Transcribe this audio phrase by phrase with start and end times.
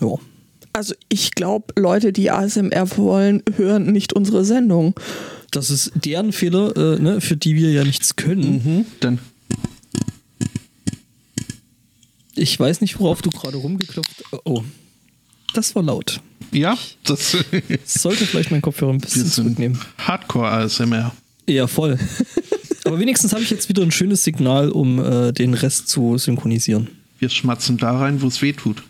[0.00, 0.14] Ja.
[0.72, 4.94] Also ich glaube, Leute, die ASMR wollen, hören nicht unsere Sendung.
[5.50, 8.62] Das ist deren Fehler, äh, ne, für die wir ja nichts können.
[8.64, 9.18] Mhm, dann
[12.34, 14.62] Ich weiß nicht, worauf du gerade rumgeklopft Oh,
[15.54, 16.20] das war laut.
[16.52, 17.36] ja, das
[17.84, 19.80] Sollte vielleicht mein Kopfhörer ein bisschen zurücknehmen.
[19.98, 21.12] Hardcore ASMR.
[21.48, 21.98] Ja, voll.
[22.84, 26.88] Aber wenigstens habe ich jetzt wieder ein schönes Signal, um äh, den Rest zu synchronisieren.
[27.18, 28.82] Wir schmatzen da rein, wo es weh tut.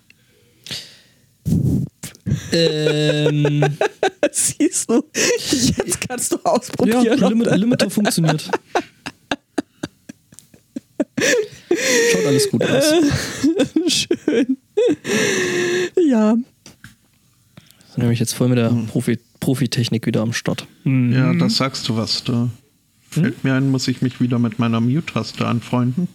[2.53, 3.65] Ähm,
[4.33, 7.23] Siehst du, jetzt kannst du ja, ausprobieren.
[7.25, 8.51] ob Limit, das- Limiter funktioniert.
[12.13, 12.85] Schaut alles gut aus.
[13.93, 14.57] Schön.
[16.09, 16.35] Ja,
[17.89, 20.67] Sind nämlich jetzt voll mit der Profi Profitechnik wieder am Start.
[20.85, 22.25] Ja, das sagst du was.
[22.25, 22.51] Da
[23.09, 26.09] fällt mir ein, muss ich mich wieder mit meiner Mute-Taste anfreunden.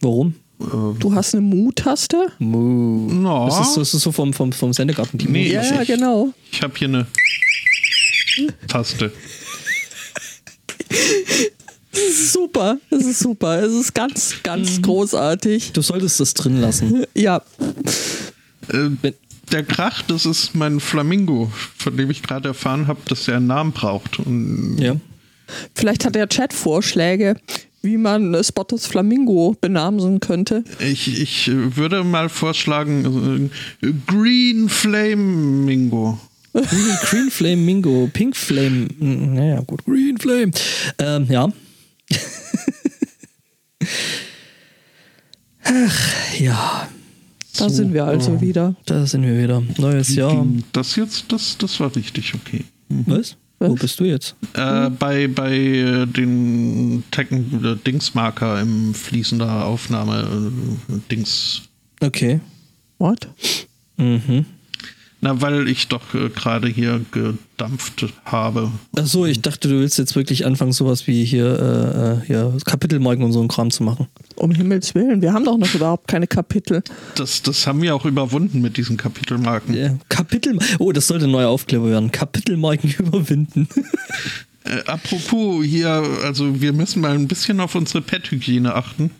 [0.00, 0.34] Warum?
[0.58, 2.32] Du hast eine Mu-Taste?
[2.38, 3.12] Mu.
[3.12, 3.46] No.
[3.46, 5.18] Das, ist, so- das ist so vom, vom, vom Sendegarten.
[5.18, 5.52] Die Nee.
[5.52, 6.32] Ja, ja, genau.
[6.50, 7.06] Ich habe hier eine
[8.66, 9.12] Taste.
[11.92, 12.78] Das ist super.
[12.90, 13.62] Das ist super.
[13.62, 15.72] Es ist ganz, ganz großartig.
[15.72, 17.04] Du solltest das drin lassen.
[17.14, 17.42] Ja,
[18.72, 18.90] Äh,
[19.50, 23.46] der Krach, das ist mein Flamingo, von dem ich gerade erfahren habe, dass er einen
[23.46, 24.18] Namen braucht.
[24.18, 24.96] Und Ja.
[25.74, 27.36] vielleicht hat der Chat Vorschläge,
[27.82, 30.64] wie man Spottos Flamingo benamsen könnte.
[30.80, 33.50] ich, ich würde mal vorschlagen,
[33.82, 36.18] äh, Green Flamingo.
[36.52, 40.50] Green, Green Flame Mingo, Pink Flame, mm, naja, gut, Green Flame.
[40.98, 41.52] Ähm, ja.
[45.62, 46.88] Ach, ja,
[47.56, 48.74] Da sind wir also wieder.
[48.86, 49.62] da sind wir wieder.
[49.76, 50.46] Neues Jahr.
[50.72, 52.64] Das jetzt, das, das war richtig okay.
[52.88, 53.36] Was?
[53.58, 54.36] Wo bist du jetzt?
[54.54, 60.52] Äh, bei bei äh, den Tekken äh, Dingsmarker im fließender Aufnahme
[60.88, 61.62] äh, Dings.
[62.00, 62.40] Okay.
[62.98, 63.28] What?
[63.96, 64.46] Mhm.
[65.20, 68.70] Na, weil ich doch äh, gerade hier gedampft habe.
[68.96, 73.24] Achso, ich dachte, du willst jetzt wirklich anfangen, sowas wie hier, äh, äh, hier Kapitelmarken
[73.24, 74.06] und so einen Kram zu machen.
[74.36, 76.84] Um Himmels Willen, wir haben doch noch überhaupt keine Kapitel.
[77.16, 79.74] Das, das haben wir auch überwunden mit diesen Kapitelmarken.
[79.74, 80.56] Ja, Kapitel.
[80.78, 82.12] Oh, das sollte ein neuer Aufkleber werden.
[82.12, 83.68] Kapitelmarken überwinden.
[84.62, 85.88] Äh, apropos hier,
[86.22, 89.10] also wir müssen mal ein bisschen auf unsere Pet-Hygiene achten.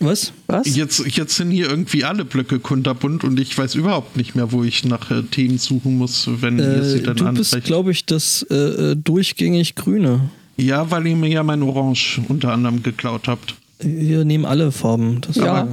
[0.00, 0.32] Was?
[0.46, 0.76] Was?
[0.76, 4.62] Jetzt, jetzt sind hier irgendwie alle Blöcke kunterbunt und ich weiß überhaupt nicht mehr, wo
[4.62, 7.66] ich nach äh, Themen suchen muss, wenn ihr sie Äh, dann du bist, ansprecht.
[7.66, 8.54] glaube ich, das äh,
[8.92, 10.30] äh, durchgängig Grüne.
[10.56, 13.54] Ja, weil ihr mir ja mein Orange unter anderem geklaut habt.
[13.80, 15.20] Wir nehmen alle Farben.
[15.22, 15.64] Das Ja.
[15.64, 15.66] äh,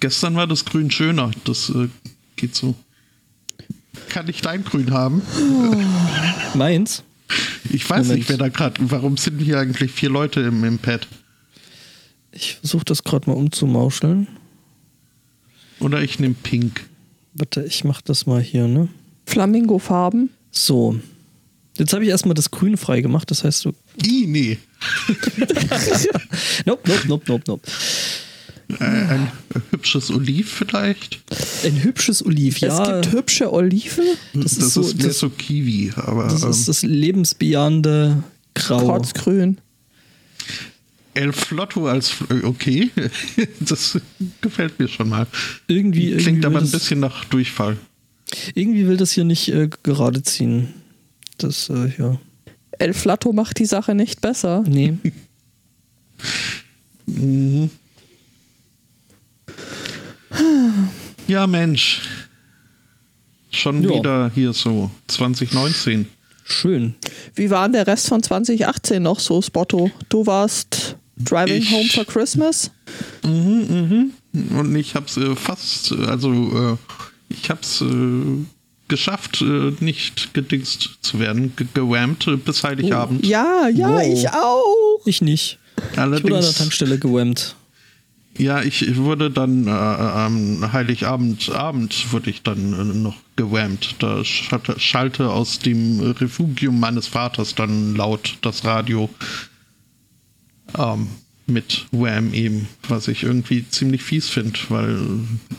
[0.00, 1.30] Gestern war das Grün schöner.
[1.44, 1.88] Das äh,
[2.36, 2.74] geht so.
[4.10, 5.22] Kann ich dein Grün haben?
[6.54, 7.02] meins.
[7.72, 8.18] Ich weiß Moment.
[8.18, 8.74] nicht, wer da gerade.
[8.90, 11.08] Warum sind hier eigentlich vier Leute im, im Pad?
[12.34, 14.26] Ich versuche das gerade mal umzumauscheln.
[15.80, 16.84] Oder ich nehme Pink.
[17.34, 18.88] Warte, ich mach das mal hier, ne?
[19.26, 20.30] Flamingo-Farben.
[20.50, 20.98] So.
[21.78, 23.72] Jetzt habe ich erstmal das Grün frei gemacht, das heißt, du.
[24.04, 24.58] I, nee.
[26.66, 27.68] Nope, nope, nope, nope, nope.
[28.80, 29.30] Äh, ein
[29.70, 31.20] hübsches Oliv vielleicht?
[31.64, 32.82] Ein hübsches Oliv, ja.
[32.82, 34.04] Es gibt hübsche Oliven.
[34.34, 38.22] Das ist so- mehr das- so Kiwi, aber das ähm, ist das lebensbejahende
[38.54, 38.86] Grau.
[38.86, 39.58] Kurzgrün.
[41.14, 42.90] El Flotto als äh, okay,
[43.60, 43.98] das
[44.40, 45.26] gefällt mir schon mal.
[45.68, 47.76] Irgendwie, irgendwie, Klingt aber will ein bisschen nach Durchfall.
[48.54, 50.74] irgendwie will das hier nicht äh, gerade ziehen.
[51.38, 52.18] Das, äh, ja.
[52.78, 54.64] El Flatto macht die Sache nicht besser.
[54.66, 54.94] Nee.
[61.26, 62.02] Ja, Mensch.
[63.50, 63.90] Schon Ja.
[63.90, 66.06] wieder hier so 2019.
[66.44, 66.94] Schön.
[67.34, 69.90] Wie war denn der Rest von 2018 noch so, Spotto?
[70.08, 72.70] Du warst Driving Ich- Home for Christmas?
[73.22, 76.76] Und ich hab's äh, fast, äh, also äh,
[77.28, 78.44] ich hab's äh,
[78.88, 83.24] geschafft, äh, nicht gedingst zu werden, ge gewammt äh, bis Heiligabend.
[83.24, 84.02] Ja, ja, Wow.
[84.02, 85.00] ich auch.
[85.06, 85.58] Ich nicht.
[85.76, 87.56] Ich wurde an der Allerdings, Tankstelle gewammt.
[88.36, 93.96] ja, ich wurde dann äh, am Heiligabend Abend wurde ich dann äh, noch gewammt.
[94.00, 99.08] Da schalte, schalte aus dem Refugium meines Vaters dann laut das Radio
[100.78, 101.08] ähm,
[101.46, 104.98] mit Wham eben, was ich irgendwie ziemlich fies finde, weil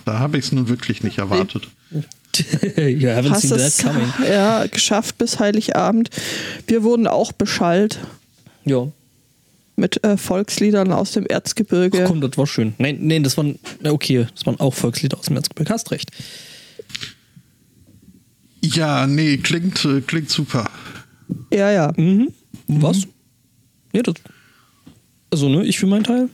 [0.05, 1.67] da habe ich es nun wirklich nicht erwartet.
[1.91, 4.11] you haven't Hast seen that coming.
[4.29, 6.09] ja, geschafft bis Heiligabend.
[6.67, 7.99] Wir wurden auch beschallt
[8.65, 8.87] Ja.
[9.77, 12.03] mit äh, Volksliedern aus dem Erzgebirge.
[12.03, 12.73] Ach komm, das war schön.
[12.77, 15.71] Nein, nein, das waren, okay, das waren auch Volkslieder aus dem Erzgebirge.
[15.71, 16.11] Hast recht.
[18.63, 20.69] Ja, nee, klingt, äh, klingt super.
[21.53, 21.93] Ja, ja.
[21.95, 22.33] Mhm.
[22.67, 23.03] Was?
[23.93, 24.15] Ja, das.
[25.35, 26.29] Also, ne, ich für meinen Teil.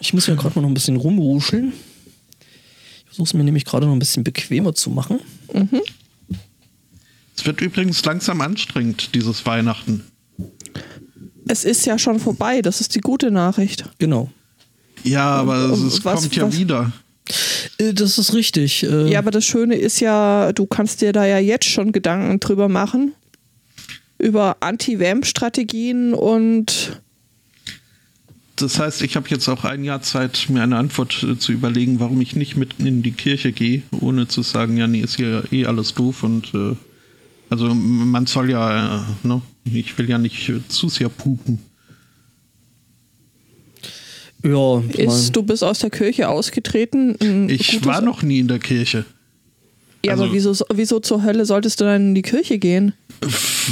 [0.00, 1.74] Ich muss ja gerade mal noch ein bisschen rumruscheln.
[3.00, 5.20] Ich versuche es mir nämlich gerade noch ein bisschen bequemer zu machen.
[7.36, 10.02] Es wird übrigens langsam anstrengend, dieses Weihnachten.
[11.46, 13.84] Es ist ja schon vorbei, das ist die gute Nachricht.
[13.98, 14.30] Genau.
[15.04, 16.92] Ja, aber es, es Was- kommt ja was- wieder.
[17.76, 18.82] Äh, Das ist richtig.
[18.84, 22.40] Äh, Ja, aber das Schöne ist ja, du kannst dir da ja jetzt schon Gedanken
[22.40, 23.12] drüber machen.
[24.18, 27.00] Über Anti-Vamp-Strategien und
[28.56, 32.00] Das heißt, ich habe jetzt auch ein Jahr Zeit, mir eine Antwort äh, zu überlegen,
[32.00, 35.44] warum ich nicht mitten in die Kirche gehe, ohne zu sagen, ja, nee, ist hier
[35.52, 36.74] eh alles doof und äh,
[37.50, 41.60] also man soll ja, äh, ne, ich will ja nicht äh, zu sehr pupen.
[44.42, 47.48] ja ist, du bist aus der Kirche ausgetreten.
[47.48, 49.04] Ich war noch nie in der Kirche.
[50.08, 52.92] Ja, aber also- wieso, wieso zur Hölle solltest du dann in die Kirche gehen?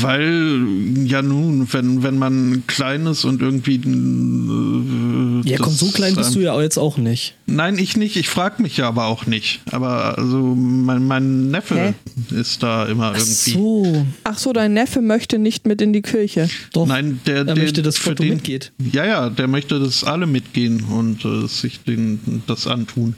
[0.00, 0.60] Weil,
[1.04, 3.76] ja nun, wenn, wenn man klein ist und irgendwie.
[3.76, 7.34] Äh, ja, komm, so klein bist du ja jetzt auch nicht.
[7.46, 8.16] Nein, ich nicht.
[8.16, 9.60] Ich frage mich ja aber auch nicht.
[9.70, 11.94] Aber also mein, mein Neffe
[12.30, 13.50] ist da immer Ach irgendwie.
[13.52, 16.48] so, Ach so, dein Neffe möchte nicht mit in die Kirche.
[16.72, 16.86] doch.
[16.86, 18.72] Nein, der, er der möchte, dass für Foto den, mitgeht.
[18.92, 23.14] Ja, ja, der möchte, dass alle mitgehen und äh, sich den, das antun.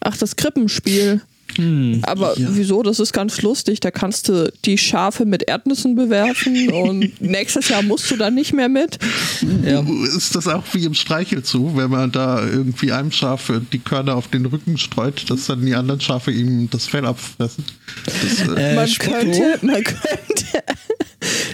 [0.00, 1.22] Ach, das Krippenspiel.
[1.56, 2.00] Hm.
[2.02, 2.48] Aber Ja.
[2.52, 2.82] wieso?
[2.82, 3.80] Das ist ganz lustig.
[3.80, 8.52] Da kannst du die Schafe mit Erdnüssen bewerfen und nächstes Jahr musst du dann nicht
[8.52, 8.98] mehr mit.
[9.64, 9.84] Ja.
[10.16, 14.28] Ist das auch wie im Streichelzoo, wenn man da irgendwie einem Schaf die Körner auf
[14.28, 17.64] den Rücken streut, dass dann die anderen Schafe ihm das Fell abfressen?
[18.04, 19.10] Das, äh, Äh, man, Spotto?
[19.12, 20.64] könnte, man könnte,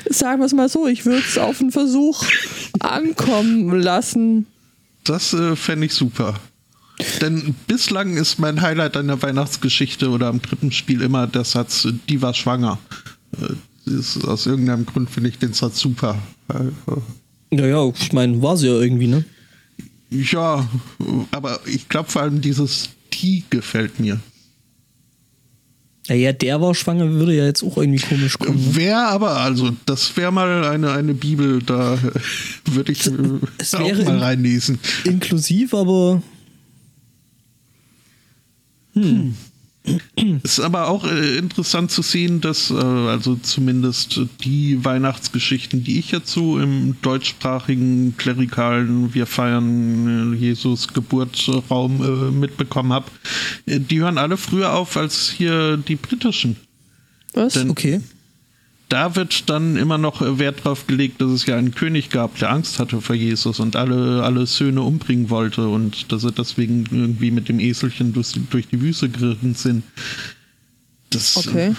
[0.11, 2.25] sagen wir es mal so, ich würde es auf einen Versuch
[2.81, 4.47] ankommen lassen.
[5.05, 6.39] Das äh, fände ich super.
[7.21, 12.23] Denn bislang ist mein Highlight an der Weihnachtsgeschichte oder am Krippenspiel immer der Satz, die
[12.23, 12.79] war schwanger.
[13.41, 16.19] Äh, ist, aus irgendeinem Grund finde ich den Satz super.
[17.51, 19.25] Naja, ich meine, war sie ja irgendwie, ne?
[20.11, 20.69] Ja,
[21.33, 24.21] aber ich glaube vor allem dieses die gefällt mir.
[26.07, 28.57] Ja, ja, der war schwanger, würde ja jetzt auch irgendwie komisch kommen.
[28.59, 28.71] Ne?
[28.73, 31.99] Wer aber, also, das wäre mal eine, eine Bibel, da äh,
[32.67, 33.13] würde ich äh,
[33.59, 34.79] Es auch wäre mal in- reinlesen.
[35.05, 36.23] Inklusiv, aber
[40.43, 46.11] Ist aber auch äh, interessant zu sehen, dass äh, also zumindest die Weihnachtsgeschichten, die ich
[46.11, 53.07] jetzt so im deutschsprachigen klerikalen Wir feiern äh, Jesus Geburtsraum äh, mitbekommen habe,
[53.65, 56.57] äh, die hören alle früher auf als hier die britischen.
[57.33, 57.55] Was?
[57.55, 58.01] Denn- okay.
[58.91, 62.51] Da wird dann immer noch Wert drauf gelegt, dass es ja einen König gab, der
[62.51, 67.31] Angst hatte vor Jesus und alle, alle Söhne umbringen wollte und dass er deswegen irgendwie
[67.31, 69.85] mit dem Eselchen durch, durch die Wüste geritten sind.
[71.11, 71.69] Das Okay.
[71.69, 71.75] äh,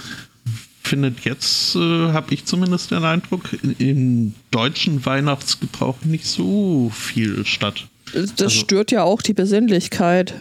[0.84, 1.80] findet jetzt, äh,
[2.14, 7.88] habe ich zumindest den Eindruck, in, im deutschen Weihnachtsgebrauch nicht so viel statt.
[8.14, 10.34] Das also- stört ja auch die Besinnlichkeit.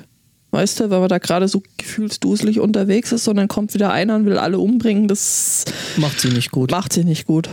[0.53, 4.17] Weißt du, wenn man da gerade so gefühlsduselig unterwegs ist und dann kommt wieder einer
[4.17, 5.65] und will alle umbringen, das
[5.97, 6.71] Macht sie nicht gut.
[6.73, 7.49] macht sich nicht gut.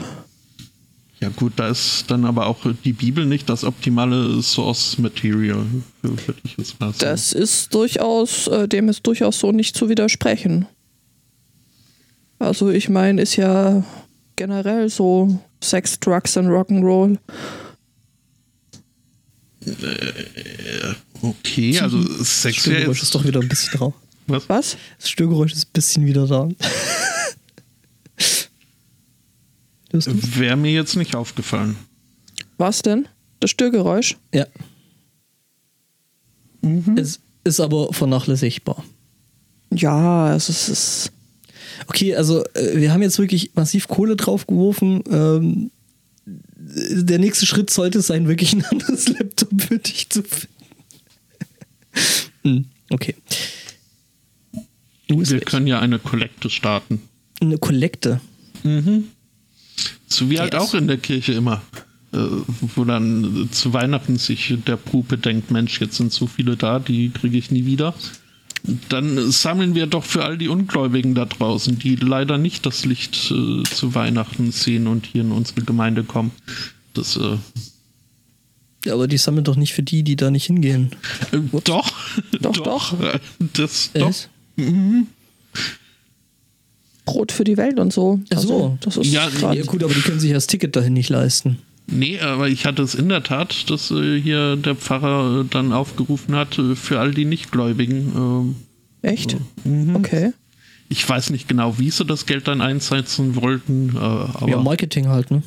[1.19, 5.65] Ja gut, da ist dann aber auch die Bibel nicht das optimale Source Material,
[6.01, 6.99] würde ich jetzt mal sagen.
[6.99, 10.67] Das ist durchaus, äh, dem ist durchaus so nicht zu widersprechen.
[12.39, 13.83] Also ich meine, ist ja
[14.35, 17.17] generell so Sex, Drugs und Rock'n'Roll.
[21.21, 23.93] Okay, also Das Sex wäre Störgeräusch ist doch wieder ein bisschen da.
[24.27, 24.49] was?
[24.49, 24.77] Was?
[24.99, 26.49] Das Störgeräusch ist ein bisschen wieder da.
[29.91, 31.75] Wäre mir jetzt nicht aufgefallen.
[32.57, 33.07] Was denn?
[33.39, 34.17] Das Störgeräusch?
[34.33, 34.45] Ja.
[36.97, 38.83] Es ist aber vernachlässigbar.
[39.71, 41.11] Ja, es ist, es
[41.85, 45.03] Okay, also äh, wir haben jetzt wirklich massiv Kohle draufgeworfen.
[45.09, 45.71] Ähm,
[46.25, 50.56] der nächste Schritt sollte sein, wirklich ein anderes Laptop für dich zu finden.
[52.43, 53.15] Hm, okay.
[55.07, 57.01] Wir können ja eine Kollekte starten.
[57.39, 58.19] eine Kollekte.
[60.07, 60.61] So wie halt Yes.
[60.61, 61.61] auch in der Kirche immer.
[62.13, 62.17] Äh,
[62.75, 67.09] wo dann zu Weihnachten sich der Pupe denkt, Mensch, jetzt sind so viele da, die
[67.09, 67.93] kriege ich nie wieder.
[68.89, 73.31] Dann sammeln wir doch für all die Ungläubigen da draußen, die leider nicht das Licht
[73.31, 76.31] äh, zu Weihnachten sehen und hier in unsere Gemeinde kommen.
[76.93, 77.37] Das, äh,
[78.85, 80.91] Ja, aber die sammeln doch nicht für die, die da nicht hingehen.
[81.31, 81.91] äh, doch,
[82.41, 82.99] Doch, doch.
[83.01, 83.19] Äh,
[83.53, 84.09] Das, doch.
[84.09, 84.29] Es?
[87.05, 88.19] Brot für die Welt und so.
[88.33, 88.53] Ach so.
[88.53, 91.59] Also, das ist Ja, Ja gut, aber die können sich das Ticket dahin nicht leisten.
[91.89, 95.71] Nee, aber ich hatte es in der Tat, dass äh, hier der Pfarrer äh, dann
[95.71, 98.11] aufgerufen hat, äh, für all die Nichtgläubigen.
[98.15, 98.55] ähm,
[99.01, 99.37] Echt?
[99.63, 99.95] mhm.
[99.95, 100.33] Okay.
[100.89, 105.07] Ich weiß nicht genau, wie sie das Geld dann einsetzen wollten, äh, aber ja, Marketing
[105.07, 105.43] halt, ne?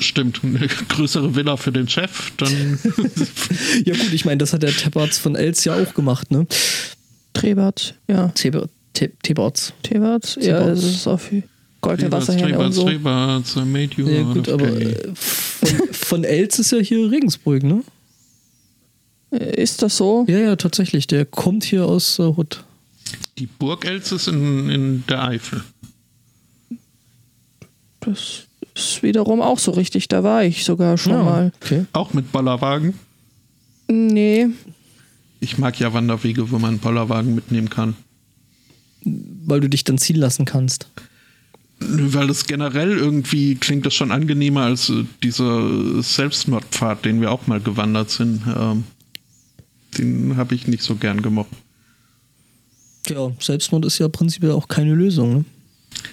[0.00, 2.78] Stimmt, eine größere Villa für den Chef, dann
[3.84, 6.46] Ja gut, ich meine, das hat der Tepperts von Els ja auch gemacht, ne?
[7.32, 8.28] Treberts, ja.
[8.28, 9.72] Theberts.
[9.82, 11.30] Treberts, ja, das ist auf
[11.80, 12.84] goldene Treberts, Wasserhähne und so.
[12.84, 16.78] Treberts, I made you Ja, out gut, of aber äh, von, von Els ist ja
[16.78, 17.82] hier Regensburg, ne?
[19.30, 20.24] Äh, Ist das so?
[20.28, 21.06] Ja, ja, tatsächlich.
[21.06, 22.64] Der kommt hier aus äh, Hutt.
[23.38, 25.62] Die Burg Els ist in, in der Eifel.
[28.00, 28.44] Das
[28.80, 30.08] ist wiederum auch so richtig.
[30.08, 31.52] Da war ich sogar schon Ja, mal.
[31.62, 31.84] Okay.
[31.92, 32.94] Auch mit Bollerwagen.
[33.88, 34.48] Nee,
[35.40, 37.96] Ich mag ja Wanderwege, wo man einen Bollerwagen mitnehmen kann.
[39.04, 40.86] Weil du dich dann ziehen lassen kannst.
[41.80, 47.46] Weil das generell irgendwie klingt das schon angenehmer als äh, dieser Selbstmordpfad, den wir auch
[47.46, 48.42] mal gewandert sind.
[48.54, 48.84] Ähm,
[49.96, 51.48] den habe ich nicht so gern gemocht.
[53.08, 55.38] Ja, Selbstmord ist ja prinzipiell auch keine Lösung.
[55.38, 55.44] Ne?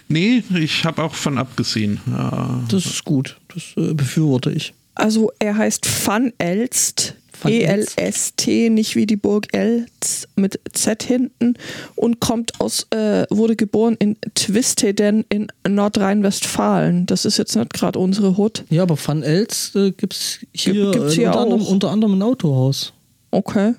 [0.10, 2.00] Nee, ich habe auch von abgesehen.
[2.08, 3.38] Ja, Das ist gut.
[3.54, 4.74] Das äh, befürworte ich.
[4.96, 7.16] also er heißt Van Elst.
[7.44, 7.98] Elst.
[8.00, 11.54] E-L-S-T, nicht wie die Burg Elst mit Z hinten
[11.96, 17.06] und kommt aus, äh, wurde geboren in Twisteden in Nordrhein-Westfalen.
[17.06, 18.64] Das ist jetzt nicht gerade unsere Hut.
[18.70, 21.70] Ja, aber Van Els äh, gibt es hier, Gibt's äh, hier unter, anderem, auch.
[21.70, 22.94] unter anderem ein Autohaus.
[23.30, 23.74] Okay.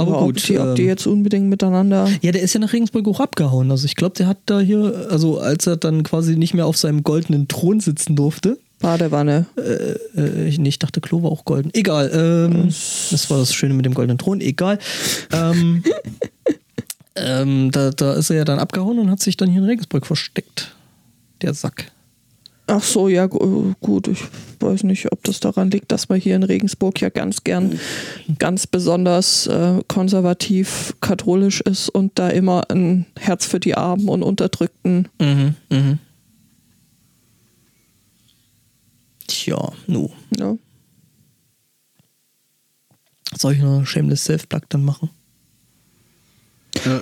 [0.00, 0.36] Aber Ja, gut.
[0.36, 2.08] Ob die, ob die ähm, jetzt unbedingt miteinander.
[2.22, 3.70] ja, der ist ja nach Regensburg auch abgehauen.
[3.70, 6.76] Also ich glaube, der hat da hier, also als er dann quasi nicht mehr auf
[6.76, 9.44] seinem goldenen Thron sitzen durfte, Badewanne.
[9.58, 11.70] äh, ich, nee, ich dachte, Klo war auch golden.
[11.74, 12.68] Egal, ähm,
[13.10, 14.78] das war das Schöne mit dem goldenen Thron, egal.
[15.32, 15.84] Ähm,
[17.14, 20.06] ähm, da, da ist er ja dann abgehauen und hat sich dann hier in Regensburg
[20.06, 20.74] versteckt.
[21.42, 21.92] Der Sack.
[22.72, 24.06] Ach so, ja, gu- gut.
[24.08, 24.22] Ich
[24.60, 27.80] weiß nicht, ob das daran liegt, dass man hier in Regensburg ja ganz gern
[28.38, 34.22] ganz besonders äh, konservativ katholisch ist und da immer ein Herz für die Armen und
[34.22, 35.08] Unterdrückten.
[35.20, 35.98] Mhm, mhm.
[39.26, 40.10] Tja, nu.
[40.38, 40.56] Ja.
[43.36, 45.10] Soll ich noch Shameless Self-Plug dann machen?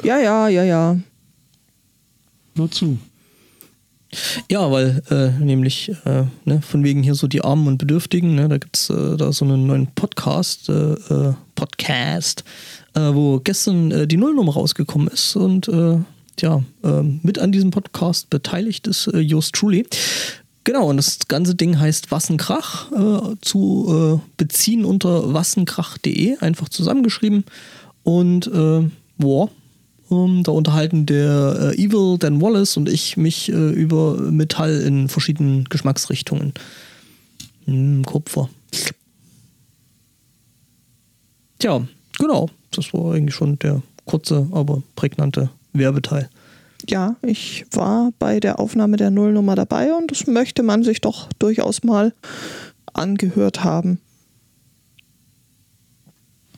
[0.02, 0.98] ja, ja, ja, ja.
[2.54, 2.98] nur zu.
[4.50, 8.48] Ja, weil äh, nämlich äh, ne, von wegen hier so die Armen und Bedürftigen, ne,
[8.48, 12.44] da gibt es äh, da so einen neuen Podcast, äh, äh, Podcast,
[12.94, 15.68] äh, wo gestern die Nullnummer rausgekommen ist und
[16.40, 19.86] ja, äh, mit an diesem Podcast beteiligt ist äh, Just Truly.
[20.64, 22.92] Genau, und das ganze Ding heißt Wassenkrach,
[23.40, 27.44] zu beziehen unter wassenkrach.de, einfach zusammengeschrieben.
[28.02, 28.50] Und
[29.16, 29.48] boah,
[30.10, 35.08] ähm, da unterhalten der äh, Evil Dan Wallace und ich mich äh, über Metall in
[35.08, 36.52] verschiedenen Geschmacksrichtungen.
[37.66, 38.48] Hm, Kupfer.
[41.58, 41.86] Tja,
[42.18, 42.48] genau.
[42.70, 46.28] Das war eigentlich schon der kurze, aber prägnante Werbeteil.
[46.86, 51.28] Ja, ich war bei der Aufnahme der Nullnummer dabei und das möchte man sich doch
[51.38, 52.14] durchaus mal
[52.92, 54.00] angehört haben.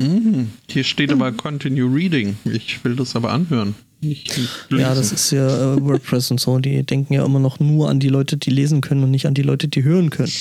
[0.00, 0.50] Mhm.
[0.68, 2.36] Hier steht aber Continue Reading.
[2.44, 3.74] Ich will das aber anhören.
[4.00, 4.38] Nicht.
[4.70, 6.58] Ja, das ist ja äh, WordPress und so.
[6.58, 9.34] Die denken ja immer noch nur an die Leute, die lesen können und nicht an
[9.34, 10.32] die Leute, die hören können.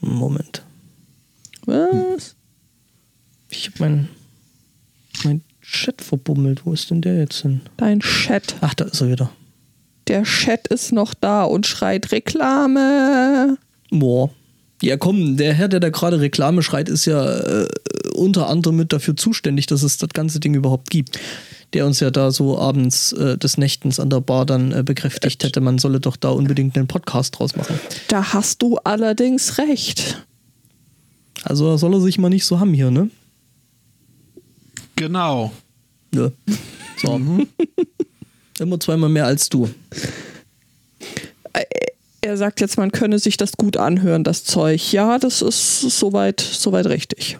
[0.00, 0.62] Moment.
[1.66, 2.34] Was?
[3.50, 4.08] Ich habe mein,
[5.24, 6.64] mein Chat verbummelt.
[6.64, 7.60] Wo ist denn der jetzt hin?
[7.76, 8.56] Dein Chat.
[8.62, 9.30] Ach, da ist er wieder.
[10.08, 13.58] Der Chat ist noch da und schreit Reklame.
[13.90, 14.30] Boah.
[14.82, 17.68] Ja, komm, der Herr, der da gerade Reklame schreit, ist ja äh,
[18.14, 21.18] unter anderem mit dafür zuständig, dass es das ganze Ding überhaupt gibt.
[21.72, 25.42] Der uns ja da so abends äh, des Nächtens an der Bar dann äh, bekräftigt
[25.42, 27.78] hätte, man solle doch da unbedingt einen Podcast draus machen.
[28.08, 30.24] Da hast du allerdings recht.
[31.42, 33.10] Also soll er sich mal nicht so haben hier, ne?
[34.96, 35.52] Genau.
[36.12, 36.30] Nö.
[37.02, 37.20] So.
[38.60, 39.68] Immer zweimal mehr als du.
[42.20, 44.92] Er sagt jetzt, man könne sich das gut anhören, das Zeug.
[44.92, 47.38] Ja, das ist soweit, soweit richtig.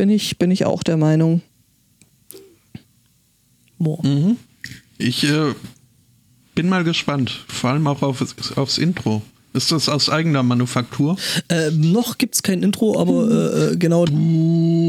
[0.00, 1.42] Bin ich, bin ich auch der Meinung.
[3.78, 4.02] Boah.
[4.02, 4.38] Mhm.
[4.96, 5.52] Ich äh,
[6.54, 7.44] bin mal gespannt.
[7.48, 8.24] Vor allem auch auf,
[8.56, 9.20] aufs Intro.
[9.52, 11.18] Ist das aus eigener Manufaktur?
[11.48, 14.06] Äh, noch gibt's kein Intro, aber äh, äh, genau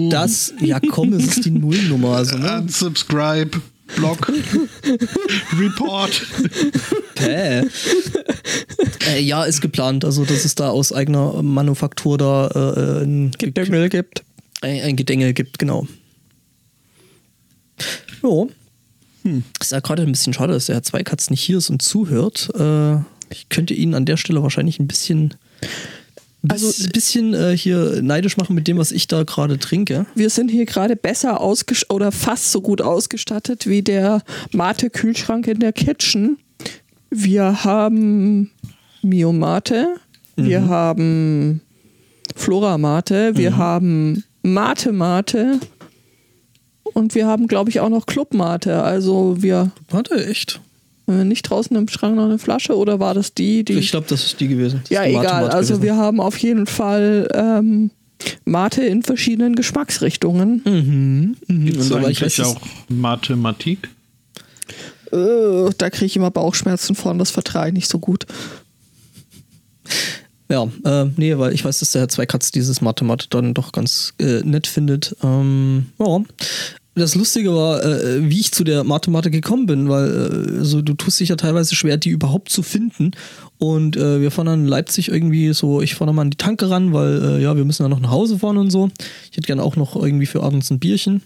[0.10, 2.16] das, ja komm, es ist die Nullnummer.
[2.16, 2.62] Also, ne?
[2.62, 3.60] Unsubscribe,
[3.98, 4.32] Block,
[5.60, 6.26] Report.
[7.20, 7.64] Hä?
[9.10, 10.06] äh, ja, ist geplant.
[10.06, 14.24] Also, dass es da aus eigener Manufaktur da äh, ein, Gedüngel gibt.
[14.62, 15.88] Ein, ein Gedängel gibt, genau.
[18.22, 18.50] Jo.
[19.24, 19.44] Hm.
[19.60, 22.50] Ist ja gerade ein bisschen schade, dass der Herr Zweikatz nicht hier ist und zuhört.
[22.56, 22.96] Äh,
[23.30, 25.36] ich könnte ihn an der Stelle wahrscheinlich ein bisschen,
[26.48, 30.06] Also- ein bisschen äh, hier neidisch machen mit dem, was ich da gerade trinke.
[30.16, 35.60] Wir sind hier gerade besser ausgestattet oder fast so gut ausgestattet wie der Mate-Kühlschrank in
[35.60, 36.38] der Kitchen.
[37.10, 38.52] Wir haben
[39.02, 39.96] Mio Mate,
[40.36, 41.62] wir haben
[42.36, 45.60] Flora Mate, wir haben Mate Mate
[46.94, 48.84] und wir haben, glaube ich, auch noch Clubmate.
[48.84, 50.62] Also wir, Warte, echt?
[51.08, 54.08] wir nicht draußen im Schrank noch eine Flasche oder war das die, die Ich glaube,
[54.08, 54.82] das ist die gewesen.
[54.84, 55.44] Das Ja, die Mate egal.
[55.44, 55.84] Mate Also gewesen.
[55.84, 57.92] wir haben auf jeden Fall ähm,
[58.46, 60.62] Mate in verschiedenen Geschmacksrichtungen.
[60.66, 61.36] Mhm.
[61.48, 61.66] mhm.
[61.66, 63.90] Gibt es eigentlich auch Mathematik?
[65.12, 68.26] Äh, da kriege ich immer Bauchschmerzen von, das vertrage ich nicht so gut.
[70.52, 74.14] Ja, äh, nee, weil ich weiß, dass der Herr Zweikatz dieses Mathematik dann doch ganz
[74.20, 75.16] äh, nett findet.
[75.24, 76.20] Ähm, ja.
[76.94, 80.94] Das Lustige war, äh, wie ich zu der Mathematik gekommen bin, weil äh, so, du
[80.94, 83.12] tust dich ja teilweise schwer, die überhaupt zu finden.
[83.60, 86.38] Und äh, wir fahren dann in Leipzig irgendwie so, ich fahre dann mal an die
[86.38, 88.90] Tanke ran, weil äh, ja, wir müssen dann noch nach Hause fahren und so.
[89.30, 91.22] Ich hätte gerne auch noch irgendwie für abends ein Bierchen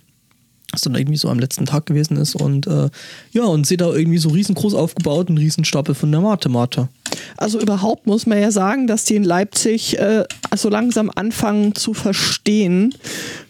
[0.75, 2.89] was dann irgendwie so am letzten Tag gewesen ist und äh,
[3.31, 6.89] ja, und sehe da irgendwie so riesengroß aufgebaut, einen Riesenstapel von der Mate-Mate.
[7.37, 11.93] Also überhaupt muss man ja sagen, dass die in Leipzig äh, so langsam anfangen zu
[11.93, 12.93] verstehen,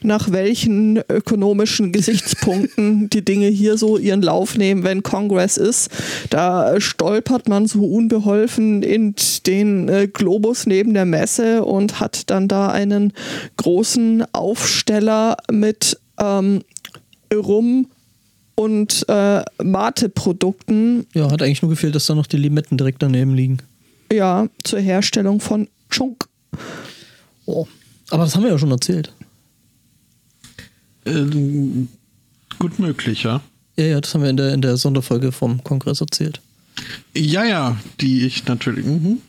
[0.02, 5.90] nach welchen ökonomischen Gesichtspunkten die Dinge hier so ihren Lauf nehmen, wenn Kongress ist.
[6.30, 9.16] Da stolpert man so unbeholfen in
[9.48, 13.14] den äh, Globus neben der Messe und hat dann da einen
[13.58, 16.62] großen Aufsteller mit ähm,
[17.38, 17.88] Rum
[18.56, 23.34] und äh, Mate-Produkten Ja, hat eigentlich nur gefehlt, dass da noch die Limetten direkt daneben
[23.36, 23.58] liegen.
[24.12, 26.28] ja, zur Herstellung von Chunk.
[27.46, 27.68] Oh.
[28.10, 29.12] Aber das haben wir ja schon erzählt.
[31.06, 31.88] Ähm,
[32.60, 33.42] gut möglich, ja.
[33.78, 36.40] Ja, ja, das haben wir in der, in der Sonderfolge vom Kongress erzählt.
[37.16, 38.86] Ja, ja, die ich natürlich.
[38.86, 39.20] Mhm.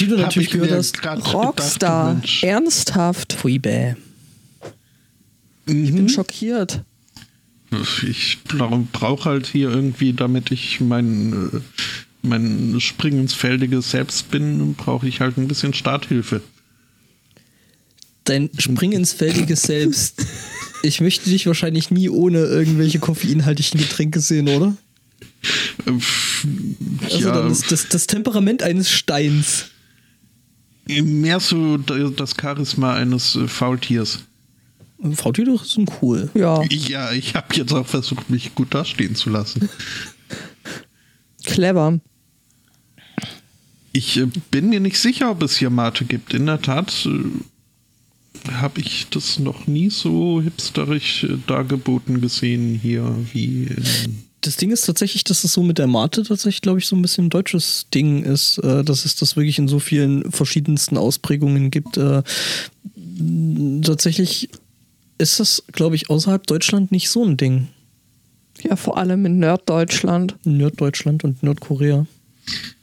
[0.00, 1.32] Die du natürlich ich gehört hast.
[1.32, 2.16] Rockstar.
[2.16, 2.42] gedacht.
[2.42, 3.32] Ernsthaft.
[3.34, 3.94] Pfui, bäh.
[5.66, 5.96] Ich Mhm.
[5.96, 6.82] bin schockiert.
[8.08, 8.38] Ich
[8.92, 11.60] brauche halt hier irgendwie, damit ich mein, äh,
[12.22, 16.40] mein springensfeldiges Selbst bin, brauche ich halt ein bisschen Starthilfe.
[18.24, 20.24] Dein Spring ins Feldige Selbst.
[20.82, 24.76] Ich möchte dich wahrscheinlich nie ohne irgendwelche koffeinhaltigen Getränke sehen, oder?
[25.86, 29.66] Also ja, dann ist das, das Temperament eines Steins.
[30.86, 34.20] mehr so da- das Charisma eines äh, Faultiers.
[35.12, 36.30] Faultiere sind cool.
[36.34, 39.68] Ja, Ja, ich habe jetzt auch versucht, mich gut dastehen zu lassen.
[41.46, 42.00] clever.
[43.92, 46.34] Ich äh, bin mir nicht sicher, ob es hier Mate gibt.
[46.34, 53.16] In der Tat äh, habe ich das noch nie so hipsterisch äh, dargeboten gesehen hier
[53.32, 56.86] wie in Das Ding ist tatsächlich, dass es so mit der Mate tatsächlich, glaube ich,
[56.86, 60.30] so ein bisschen ein deutsches Ding ist, äh, dass es das wirklich in so vielen
[60.30, 61.96] verschiedensten Ausprägungen gibt.
[61.96, 62.22] Äh,
[63.82, 64.50] tatsächlich
[65.18, 67.68] ist das, glaube ich, außerhalb Deutschland nicht so ein Ding.
[68.62, 70.36] Ja, vor allem in Norddeutschland.
[70.44, 72.06] Norddeutschland und Nordkorea.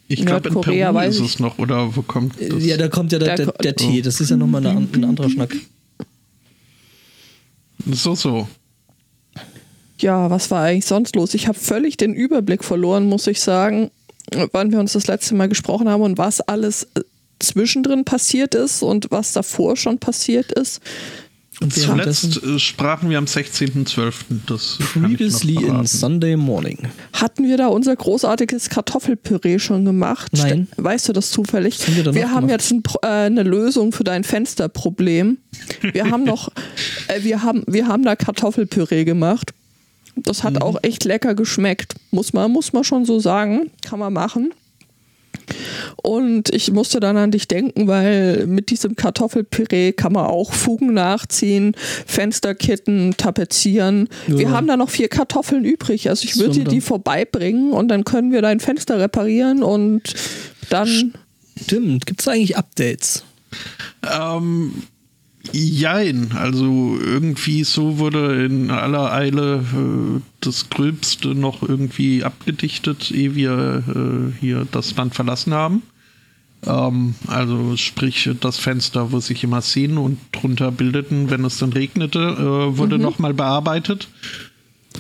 [0.08, 1.34] Ich glaube, in Nordkorea Peru weiß ist ich.
[1.36, 2.64] es noch, oder wo kommt Äh, das?
[2.66, 4.02] Ja, da kommt ja der, der, der Tee.
[4.02, 5.56] Das ist ja nochmal eine, ein anderer Schnack.
[7.92, 8.48] so, so.
[10.00, 11.34] Ja, was war eigentlich sonst los?
[11.34, 13.90] Ich habe völlig den Überblick verloren, muss ich sagen,
[14.52, 17.02] wann wir uns das letzte Mal gesprochen haben und was alles äh,
[17.40, 20.82] zwischendrin passiert ist und was davor schon passiert ist.
[21.62, 24.14] Und Zuletzt äh, sprachen wir am 16.12.
[24.48, 25.86] Das previously in.
[25.86, 26.80] Sunday Morning.
[27.14, 30.32] Hatten wir da unser großartiges Kartoffelpüree schon gemacht?
[30.34, 30.68] Nein.
[30.78, 31.80] Weißt du das zufällig?
[31.88, 32.52] haben wir wir haben gemacht.
[32.52, 35.38] jetzt ein, Pro- äh, eine Lösung für dein Fensterproblem.
[35.94, 36.50] Wir haben noch,
[37.08, 39.54] äh, wir haben, wir haben da Kartoffelpüree gemacht.
[40.16, 40.48] Das Mhm.
[40.48, 41.96] hat auch echt lecker geschmeckt.
[42.12, 43.70] Muss man, muss man schon so sagen.
[43.82, 44.54] Kann man machen.
[46.02, 50.94] Und ich musste dann an dich denken, weil mit diesem Kartoffelpüree kann man auch Fugen
[50.94, 51.76] nachziehen,
[52.06, 54.10] Fensterkitten, tapezieren.
[54.28, 54.38] Ja.
[54.38, 56.10] Wir haben da noch vier Kartoffeln übrig.
[56.10, 60.02] Also ich würde dir die vorbeibringen und dann können wir dein Fenster reparieren und
[60.70, 61.14] dann.
[61.62, 62.06] Stimmt.
[62.06, 63.24] Gibt es eigentlich Updates?
[64.12, 64.84] Ähm,
[65.52, 73.36] jein, also irgendwie so wurde in aller Eile äh, das Gröbste noch irgendwie abgedichtet, ehe
[73.36, 75.84] wir äh, hier das Land verlassen haben.
[76.66, 81.74] Ähm, also sprich das Fenster, wo sich immer Szenen und drunter bildeten, wenn es dann
[81.74, 84.08] regnete, äh, wurde nochmal bearbeitet.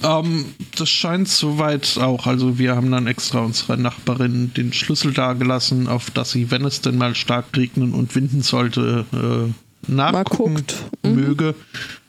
[0.01, 2.25] Ähm, das scheint soweit auch.
[2.25, 6.81] Also wir haben dann extra unserer Nachbarin den Schlüssel dagelassen, auf dass sie, wenn es
[6.81, 9.53] denn mal stark regnen und winden sollte, äh,
[9.87, 10.63] nachgucken.
[11.03, 11.15] Mhm.
[11.15, 11.55] möge,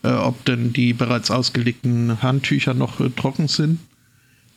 [0.02, 3.80] äh, ob denn die bereits ausgelegten Handtücher noch äh, trocken sind.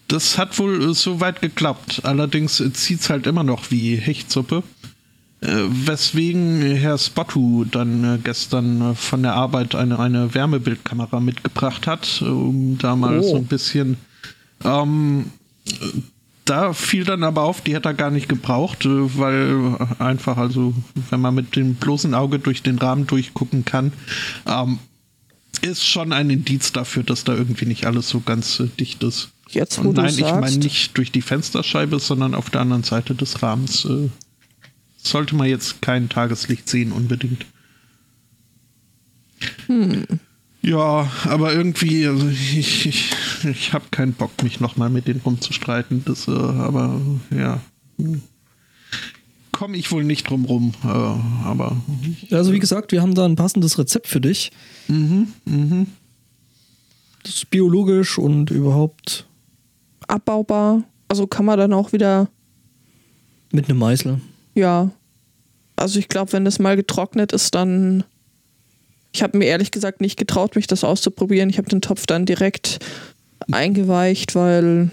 [0.07, 2.01] Das hat wohl äh, soweit geklappt.
[2.03, 4.63] Allerdings äh, zieht's halt immer noch wie Hechtsuppe.
[5.41, 11.85] Äh, weswegen Herr Spottu dann äh, gestern äh, von der Arbeit eine, eine Wärmebildkamera mitgebracht
[11.87, 13.21] hat, um da mal Oh.
[13.31, 13.97] so ein bisschen.
[14.63, 15.31] Ähm,
[15.67, 15.73] äh,
[16.49, 20.73] da fiel dann aber auf, die hätte er gar nicht gebraucht, äh, weil einfach, also,
[21.09, 23.93] wenn man mit dem bloßen Auge durch den Rahmen durchgucken kann,
[24.47, 24.79] ähm,
[25.61, 29.29] ist schon ein Indiz dafür, dass da irgendwie nicht alles so ganz äh, dicht ist.
[29.49, 33.15] Jetzt, wo Und nein, ich meine nicht durch die Fensterscheibe, sondern auf der anderen Seite
[33.15, 33.85] des Rahmens.
[33.85, 34.09] Äh,
[34.97, 37.45] sollte man jetzt kein Tageslicht sehen unbedingt.
[40.61, 43.11] Ja, aber irgendwie, also ich, ich,
[43.49, 46.03] ich habe keinen Bock, mich nochmal mit denen rumzustreiten.
[46.05, 46.99] Das, äh, aber
[47.31, 47.59] ja.
[49.51, 50.73] Komme ich wohl nicht drum rum.
[50.83, 51.77] Äh, aber
[52.31, 54.51] Also wie gesagt, wir haben da ein passendes Rezept für dich.
[54.87, 55.87] mhm, mhm.
[57.23, 59.27] Das ist biologisch und überhaupt
[60.07, 60.83] abbaubar.
[61.09, 62.29] Also kann man dann auch wieder,
[63.51, 64.21] mit einem Meißel.
[64.55, 64.91] ja.
[65.75, 68.03] Also ich glaube, wenn das mal getrocknet ist, dann.
[69.13, 71.51] Ich habe mir ehrlich gesagt nicht getraut, mich das auszuprobieren.
[71.51, 72.79] Ich habe den Topf dann direkt
[73.51, 74.91] eingeweicht, weil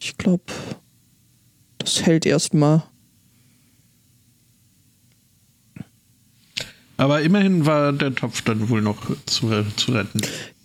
[0.00, 0.44] ich glaube,
[1.78, 2.82] das hält erstmal.
[6.96, 10.20] Aber immerhin war der Topf dann wohl noch zu, zu retten.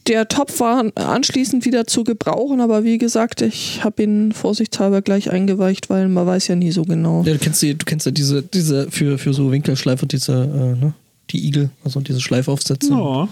[0.07, 5.31] Der Topf war anschließend wieder zu gebrauchen, aber wie gesagt, ich habe ihn vorsichtshalber gleich
[5.31, 7.23] eingeweicht, weil man weiß ja nie so genau.
[7.25, 10.83] Ja, du kennst die, du kennst ja diese, diese für, für so Winkelschleifer, diese, äh,
[10.83, 10.93] ne?
[11.31, 12.91] Die Igel, also diese Schleifaufsätze.
[12.91, 13.27] Ja.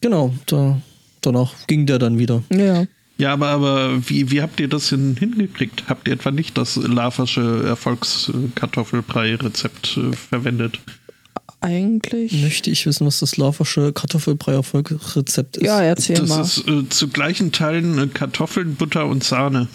[0.00, 0.80] Genau, da,
[1.26, 2.42] danach ging der dann wieder.
[2.52, 2.84] Ja.
[3.16, 5.84] Ja, aber, aber wie, wie habt ihr das denn hingekriegt?
[5.88, 10.80] Habt ihr etwa nicht das Laversche Erfolgskartoffelbrei-Rezept äh, verwendet?
[11.60, 12.42] Eigentlich.
[12.42, 15.64] Möchte ich wissen, was das Lafersche Kartoffelbrei-Erfolg-Rezept ist?
[15.64, 16.40] Ja, erzähl Das mal.
[16.42, 19.68] ist äh, zu gleichen Teilen äh, Kartoffeln, Butter und Sahne.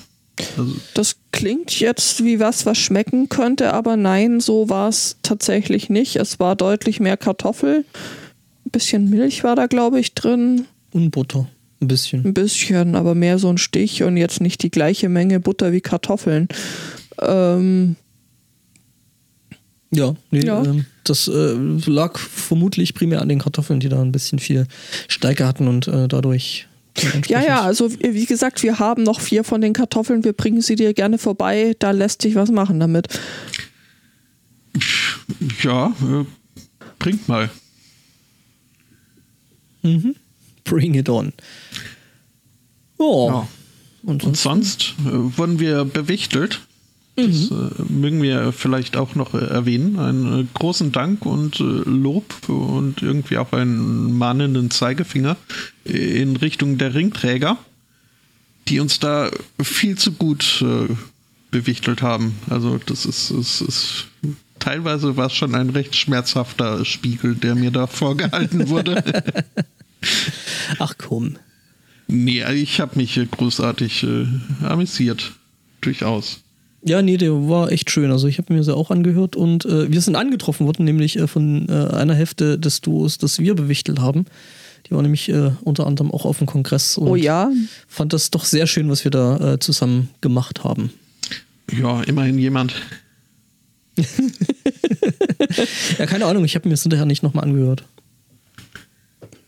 [0.58, 5.90] Also, Das klingt jetzt wie was, was schmecken könnte, aber nein, so war es tatsächlich
[5.90, 6.16] nicht.
[6.18, 7.86] Es war deutlich mehr Kartoffel.
[8.66, 10.66] Ein bisschen Milch war da, glaube ich, drin.
[10.92, 11.48] Und Butter.
[11.82, 12.26] Ein bisschen.
[12.26, 15.82] Ein bisschen, aber mehr so ein Stich und jetzt nicht die gleiche Menge Butter wie
[15.82, 16.50] Kartoffeln.
[17.22, 17.96] Ähm,
[19.92, 20.64] Ja, nee, Ja.
[20.64, 21.56] Ähm, das äh,
[21.88, 24.68] lag vermutlich primär an den Kartoffeln, die da ein bisschen viel
[25.08, 26.68] Stärke hatten und äh, dadurch.
[27.28, 30.24] ja, ja, also wie gesagt, wir haben noch vier von den Kartoffeln.
[30.24, 31.76] Wir bringen sie dir gerne vorbei.
[31.80, 33.08] Da lässt sich was machen damit.
[35.64, 36.26] ja, äh,
[37.00, 37.50] bringt mal.
[39.82, 40.16] Mhm.
[40.70, 41.34] Bring it on.
[42.98, 43.30] Oh.
[43.30, 43.48] Ja.
[44.04, 44.94] Und Und sonst?
[45.06, 46.62] äh, wurden wir bewichtelt.
[47.16, 50.00] Das äh, mögen wir vielleicht auch noch äh, erwähnen.
[50.00, 55.36] Einen äh, großen Dank und äh, Lob und irgendwie auch einen mahnenden Zeigefinger
[55.84, 57.58] in Richtung der Ringträger,
[58.70, 59.30] die uns da
[59.62, 60.94] viel zu gut äh,
[61.52, 62.36] bewichtelt haben.
[62.50, 64.08] Also das ist, ist, ist
[64.60, 69.04] teilweise war es schon ein recht schmerzhafter Spiegel, der mir da vorgehalten wurde.
[70.80, 71.38] Ach komm.
[72.08, 74.26] nee, ich habe mich großartig äh,
[74.66, 75.34] amüsiert.
[75.82, 76.42] Durchaus.
[76.84, 78.12] Ja, nee, der war echt schön.
[78.12, 81.28] Also ich habe mir sie auch angehört und äh, wir sind angetroffen worden, nämlich äh,
[81.28, 84.26] von äh, einer Hälfte des Duos, das wir bewichtelt haben.
[84.88, 87.52] Die war nämlich äh, unter anderem auch auf dem Kongress und Oh ja,
[87.88, 90.92] fand das doch sehr schön, was wir da äh, zusammen gemacht haben.
[91.72, 92.74] Ja, immerhin jemand.
[95.98, 97.84] Ja, keine Ahnung, ich habe mir das hinterher nicht nochmal angehört.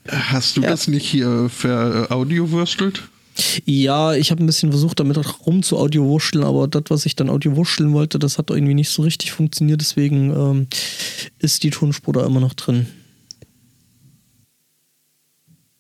[0.08, 0.70] Hast du Ja.
[0.70, 3.04] das nicht hier ver audiowürstelt?
[3.66, 7.30] Ja, ich habe ein bisschen versucht, damit rum zu audiowurschteln, aber das, was ich dann
[7.30, 9.80] audiowurschteln wollte, das hat irgendwie nicht so richtig funktioniert.
[9.82, 10.68] Deswegen ähm,
[11.40, 12.88] ist die Tonspur da immer noch drin.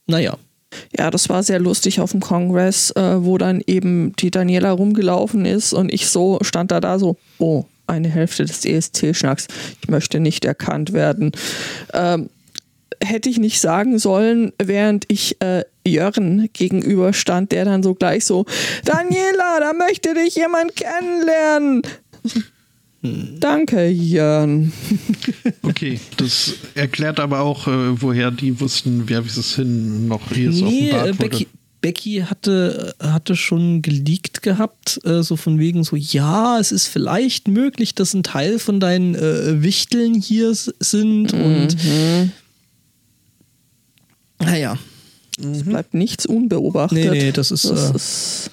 [0.07, 0.37] Naja.
[0.97, 5.45] Ja, das war sehr lustig auf dem Kongress, äh, wo dann eben die Daniela rumgelaufen
[5.45, 9.47] ist und ich so stand da da so, oh, eine Hälfte des ESC-Schnacks.
[9.81, 11.33] Ich möchte nicht erkannt werden.
[11.93, 12.29] Ähm,
[13.03, 18.45] hätte ich nicht sagen sollen, während ich äh, Jörn gegenüberstand, der dann so gleich so,
[18.85, 21.81] Daniela, da möchte dich jemand kennenlernen.
[23.03, 24.71] Danke, Jörn.
[25.63, 30.51] Okay, das erklärt aber auch, äh, woher die wussten, wer bis es hin noch hier
[30.51, 31.29] so Nee, offenbart äh, wurde.
[31.29, 31.47] Becky,
[31.81, 37.47] Becky hatte, hatte schon geleakt gehabt, äh, so von wegen so, ja, es ist vielleicht
[37.47, 41.75] möglich, dass ein Teil von deinen äh, Wichteln hier sind und
[44.43, 44.77] naja.
[45.39, 46.97] Es bleibt nichts unbeobachtet.
[46.97, 48.51] Nee, nee, das ist, Das äh, ist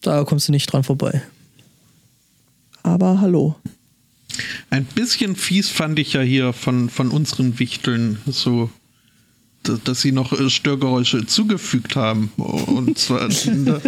[0.00, 1.22] Da kommst du nicht dran vorbei.
[2.82, 3.54] aber hallo.
[4.70, 8.70] Ein bisschen fies fand ich ja hier von, von unseren Wichteln so,
[9.84, 12.32] dass sie noch äh, Störgeräusche zugefügt haben.
[12.36, 13.80] Und zwar äh,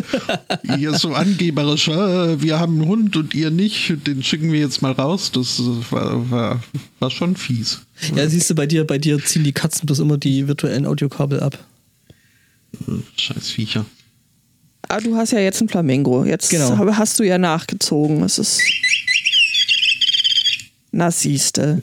[0.77, 4.83] hier so angeberisch, äh, wir haben einen Hund und ihr nicht, den schicken wir jetzt
[4.83, 5.31] mal raus.
[5.33, 6.63] Das äh, war, war,
[7.01, 7.81] war schon fies.
[8.15, 11.41] Ja, siehst du, bei dir, bei dir ziehen die Katzen bloß immer die virtuellen Audiokabel
[11.41, 11.59] ab.
[13.17, 13.85] Scheiß Viecher.
[14.89, 16.25] Ah, du hast ja jetzt ein Flamingo.
[16.25, 16.77] Jetzt Genau.
[16.97, 18.23] hast du ja nachgezogen.
[18.23, 18.61] Es ist.
[20.93, 21.83] Na, siehste.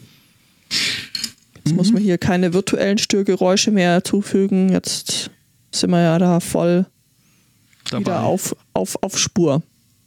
[1.64, 4.70] Jetzt muss man hier keine virtuellen Störgeräusche mehr zufügen.
[4.72, 5.30] Jetzt
[5.70, 6.86] sind wir ja da voll
[7.92, 9.62] wieder auf, auf, auf Spur.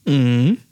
[0.06, 0.58] Mhm.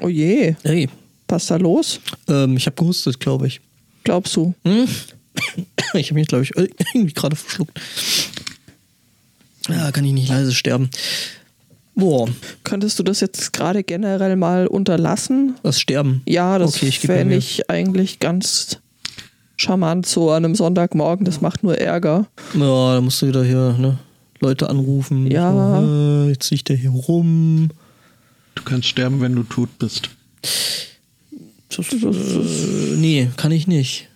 [0.00, 0.88] Oh je, Hey,
[1.28, 2.00] was ist da los?
[2.28, 3.60] ähm, ich habe gehustet, glaube ich.
[4.04, 4.54] Glaubst du?
[4.64, 4.86] Hm?
[5.94, 7.78] Ich habe mich, glaube ich, irgendwie gerade verschluckt.
[9.68, 10.90] Ja, kann ich nicht leise sterben.
[11.98, 12.28] Boah,
[12.62, 15.56] Könntest du das jetzt gerade generell mal unterlassen?
[15.64, 16.22] das Sterben.
[16.26, 18.78] Ja, das Okay, fände ich eigentlich ganz
[19.56, 21.24] charmant so an einem Sonntagmorgen.
[21.24, 22.26] Das macht nur Ärger.
[22.54, 23.98] Ja, da musst du wieder hier ne,
[24.40, 25.28] Leute anrufen.
[25.28, 25.80] Ja.
[25.80, 25.86] So,
[26.26, 27.70] äh, jetzt liegt der hier rum.
[28.54, 30.10] Du kannst sterben, wenn du tot bist.
[31.70, 31.86] Das,
[32.96, 34.08] nee, kann ich nicht.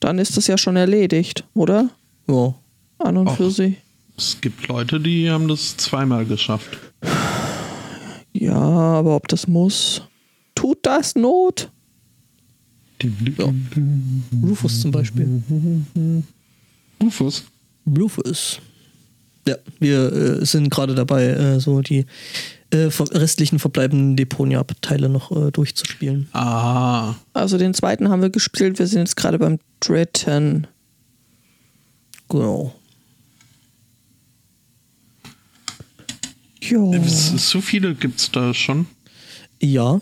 [0.00, 1.90] Dann ist das ja schon erledigt, oder?
[2.28, 2.54] Ja.
[2.98, 3.36] An und Ach.
[3.36, 3.74] für sich.
[4.16, 6.76] Es gibt Leute, die haben das zweimal geschafft.
[8.48, 10.02] Ja, aber ob das muss?
[10.54, 11.70] Tut das Not?
[13.02, 13.52] ja.
[14.42, 15.42] Rufus zum Beispiel.
[17.02, 17.44] Rufus.
[17.86, 18.60] Rufus.
[19.46, 22.06] Ja, wir äh, sind gerade dabei, äh, so die
[22.70, 26.28] äh, restlichen verbleibenden Deponia-Teile noch äh, durchzuspielen.
[26.32, 28.78] Ah, Also den zweiten haben wir gespielt.
[28.78, 30.66] Wir sind jetzt gerade beim dritten.
[32.28, 32.74] Genau.
[36.60, 36.92] Jo.
[37.06, 38.86] so viele gibt's da schon.
[39.60, 40.00] Ja,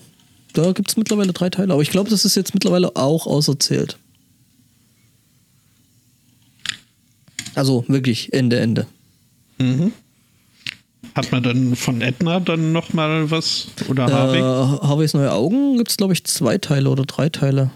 [0.55, 3.99] da gibt es mittlerweile drei Teile, aber ich glaube, das ist jetzt mittlerweile auch auserzählt.
[7.55, 8.87] Also wirklich Ende, Ende.
[9.59, 9.93] Mhm.
[11.15, 13.69] Hat man dann von Edna dann noch mal was?
[13.89, 14.41] Oder Äh, Harvey?
[14.41, 17.71] Harveys neue Augen gibt es, glaube ich, zwei Teile oder drei Teile.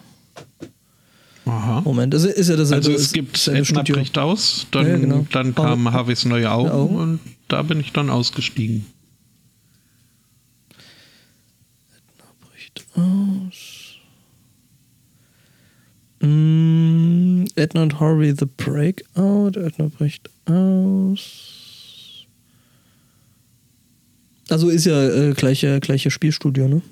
[1.46, 1.80] Aha.
[1.80, 3.96] Moment, das ist ja das Also es gibt Edna Studio.
[3.96, 5.26] bricht aus, dann, Ja, genau.
[5.32, 6.96] dann kam Harvey- Harveys neue Augen, Augen.
[6.96, 7.20] und
[7.52, 8.86] da bin ich dann ausgestiegen.
[12.40, 13.96] bricht aus.
[16.20, 19.58] Mm, Edna und Harvey The Breakout.
[19.58, 22.26] Edna bricht aus.
[24.50, 26.82] Also ist ja äh, gleiche, gleiche Spielstudio, ne?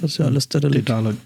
[0.00, 0.86] Das ist ja alles Daedalic.
[0.86, 1.16] Daedalic.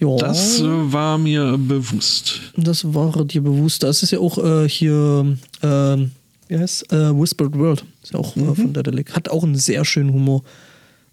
[0.00, 2.40] Ja, Das äh, war mir bewusst.
[2.56, 3.84] das war dir bewusst.
[3.84, 6.10] Das ist ja auch äh, hier, ähm,
[6.52, 7.84] wie heißt äh, Whispered World.
[8.02, 9.16] Ist ja auch äh, von Daedalic.
[9.16, 10.42] Hat auch einen sehr schönen Humor.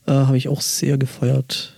[0.06, 1.74] Äh, Habe ich auch sehr gefeiert.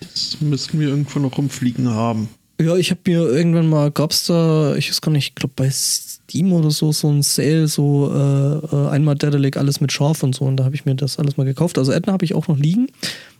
[0.00, 2.28] Das müssten wir irgendwo noch rumfliegen haben.
[2.60, 5.70] Ja, ich habe mir irgendwann mal, gab's da, ich weiß gar nicht, ich glaube bei
[5.70, 10.34] Steam oder so, so ein Sale, so äh, äh, einmal Daedalic, alles mit Scharf und
[10.34, 10.44] so.
[10.44, 11.76] Und da habe ich mir das alles mal gekauft.
[11.76, 12.86] Also Edna habe ich auch noch liegen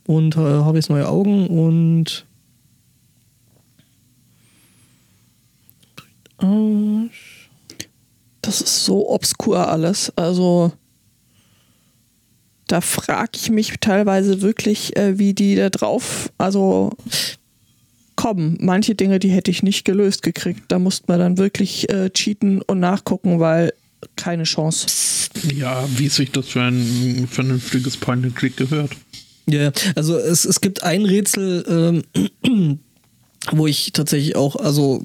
[0.07, 2.27] und äh, habe jetzt neue Augen und
[6.39, 7.30] aus.
[8.51, 10.13] Das ist so obskur alles.
[10.17, 10.73] Also
[12.67, 16.91] da frage ich mich teilweise wirklich, äh, wie die da drauf, also
[18.17, 18.59] kommen.
[18.61, 20.63] Manche Dinge, die hätte ich nicht gelöst gekriegt.
[20.67, 23.73] Da musste man dann wirklich äh, cheaten und nachgucken, weil
[24.17, 24.89] keine Chance.
[25.55, 28.91] Ja, wie sich das für ein vernünftiges Point-and-Click gehört.
[29.49, 32.03] Ja, also es, es gibt ein Rätsel,
[32.45, 32.81] ähm,
[33.53, 35.03] wo ich tatsächlich auch, also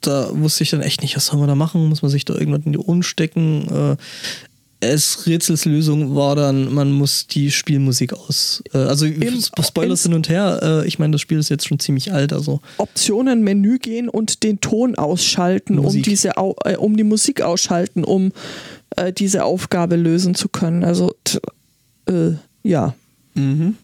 [0.00, 1.88] da wusste ich dann echt nicht, was soll man da machen?
[1.88, 3.68] Muss man sich da irgendwas in die Ohren stecken?
[3.68, 3.96] Äh,
[4.80, 8.62] es Rätselslösung war dann, man muss die Spielmusik aus.
[8.74, 10.60] Äh, also Im- Spoilers hin und her.
[10.62, 14.42] Äh, ich meine, das Spiel ist jetzt schon ziemlich alt, also Optionen Menü gehen und
[14.42, 16.04] den Ton ausschalten, um Musik.
[16.04, 18.32] diese Au äh, um die Musik ausschalten, um
[18.96, 20.84] äh, diese Aufgabe lösen zu können.
[20.84, 21.38] Also t-
[22.08, 22.32] äh,
[22.62, 22.94] ja.
[23.34, 23.76] Mhm.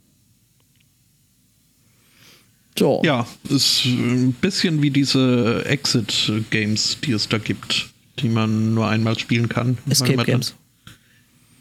[2.81, 3.01] Ja.
[3.03, 9.19] Ja, ist ein bisschen wie diese Exit-Games, die es da gibt, die man nur einmal
[9.19, 9.79] spielen kann.
[9.89, 10.55] Escape Games.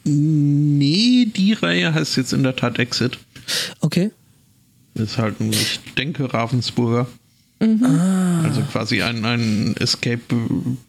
[0.04, 3.18] Nee, die Reihe heißt jetzt in der Tat Exit.
[3.82, 4.12] Okay.
[4.96, 7.08] Ist halt ein, ich denke, Ravensburger.
[7.62, 8.42] Ah.
[8.44, 10.80] Also quasi ein, ein Escape-Tisch.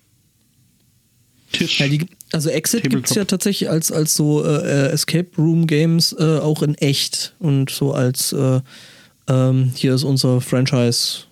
[1.80, 5.66] Ja, die, also Exit gibt es ja tatsächlich als, als so äh, äh, Escape Room
[5.66, 8.60] Games äh, auch in echt und so als äh,
[9.30, 11.24] ähm, hier ist unser Franchise.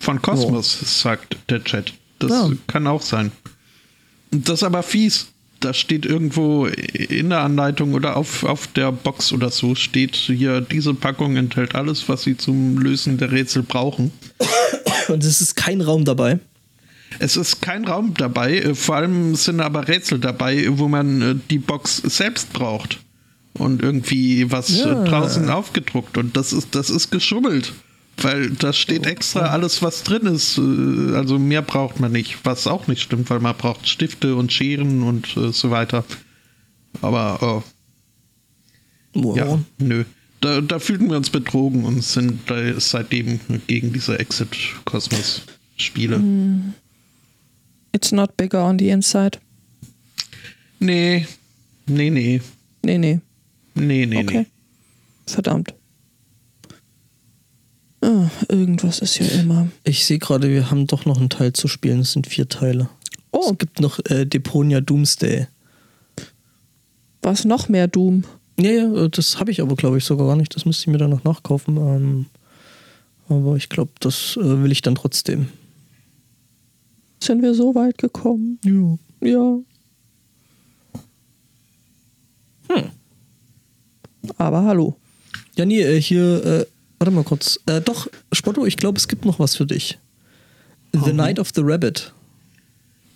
[0.00, 1.92] Von Kosmos, sagt der Chat.
[2.18, 2.50] Das Ja.
[2.66, 3.30] kann auch sein.
[4.30, 5.28] Das ist aber fies.
[5.60, 10.60] Da steht irgendwo in der Anleitung oder auf, auf der Box oder so steht hier,
[10.60, 14.12] diese Packung enthält alles, was Sie zum Lösen der Rätsel brauchen.
[15.08, 16.38] Und es ist kein Raum dabei.
[17.18, 21.58] Es ist kein Raum dabei, vor allem sind aber Rätsel dabei, wo man äh, die
[21.58, 23.00] Box selbst braucht.
[23.58, 25.04] Und irgendwie was Ja.
[25.04, 26.16] äh, draußen aufgedruckt.
[26.16, 27.72] Und das ist, das ist geschummelt.
[28.20, 30.58] Weil da steht extra alles, was drin ist.
[30.58, 32.38] Äh, Also mehr braucht man nicht.
[32.44, 36.04] Was auch nicht stimmt, weil man braucht Stifte und Scheren und äh, so weiter.
[37.02, 37.62] Aber
[39.14, 39.36] Wow.
[39.36, 40.04] äh, ja, nö.
[40.40, 42.42] Da, da fühlten wir uns betrogen und sind
[42.78, 46.18] seitdem gegen diese Exit-Kosmos-Spiele.
[46.18, 46.74] Mm.
[47.92, 49.38] It's not bigger on the inside.
[50.78, 51.26] Nee,
[51.86, 52.40] nee, nee.
[52.84, 53.20] Nee, nee.
[53.86, 54.38] Nee, nee, Okay.
[54.40, 54.46] nee.
[55.26, 55.74] Verdammt.
[58.00, 59.68] Ah, irgendwas ist hier immer.
[59.84, 62.00] Ich sehe gerade, wir haben doch noch einen Teil zu spielen.
[62.00, 62.88] Es sind vier Teile.
[63.32, 65.48] Oh, Es gibt noch äh, Deponia Doomsday.
[67.22, 68.24] was noch mehr Doom?
[68.58, 70.54] Ja, ja, äh, das habe ich aber, glaube ich, sogar gar nicht.
[70.54, 71.76] Das müsste ich mir dann noch nachkaufen.
[71.76, 72.26] Ähm,
[73.28, 75.48] aber ich glaube, das äh, will ich dann trotzdem.
[77.22, 78.58] Sind wir so weit gekommen?
[78.64, 78.96] Ja.
[79.28, 79.58] Ja.
[82.68, 82.90] Hm.
[84.36, 84.96] Aber hallo.
[85.56, 86.66] Ja, nee, äh, hier, äh,
[86.98, 87.58] warte mal kurz.
[87.66, 89.98] Äh, doch, Spotto, ich glaube, es gibt noch was für dich.
[90.92, 92.12] The Night of the Rabbit.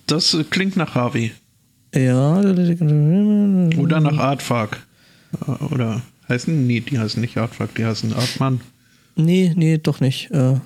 [0.06, 1.32] Das äh, klingt nach Harvey.
[1.94, 2.38] Ja.
[2.40, 4.86] Oder nach Artfark.
[5.46, 6.66] Äh, Oder heißen?
[6.66, 8.60] Nee, die heißen nicht Artfark, die heißen Artmann.
[9.16, 10.30] Nee, nee, doch nicht.
[10.30, 10.56] Äh,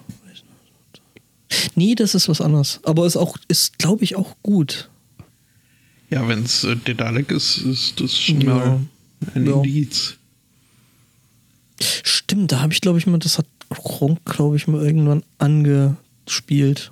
[1.74, 2.80] nee, das ist was anderes.
[2.85, 4.88] Aber ist auch, ist, glaube ich, auch gut.
[6.11, 8.54] Ja, wenn es äh, Dedalek ist, ist das schon Ja.
[8.54, 8.80] mal
[9.35, 9.54] ein Ja.
[9.56, 10.16] Indiz.
[12.29, 16.91] Stimmt, da habe ich, glaube ich, mal, das hat Kronk, glaube ich, mal irgendwann angespielt.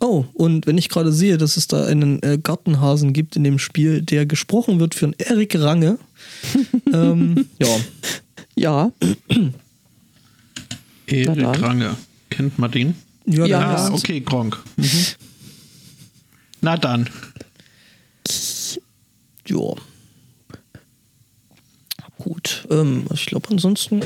[0.00, 3.58] Oh, und wenn ich gerade sehe, dass es da einen äh, Gartenhasen gibt in dem
[3.58, 5.98] Spiel, der gesprochen wird für einen Erik Range.
[6.94, 7.76] ähm, ja,
[8.56, 8.92] Ja,
[11.06, 11.62] Erik.
[11.62, 11.94] Range.
[12.30, 12.94] Kennt man den?
[13.26, 13.60] ja, Ja.
[13.76, 14.58] Ah, okay, Gronk.
[14.78, 14.88] Mhm.
[16.62, 17.10] Na dann.
[19.46, 19.74] Ja.
[22.24, 22.66] Gut.
[22.70, 24.00] Ähm, ich glaube, ansonsten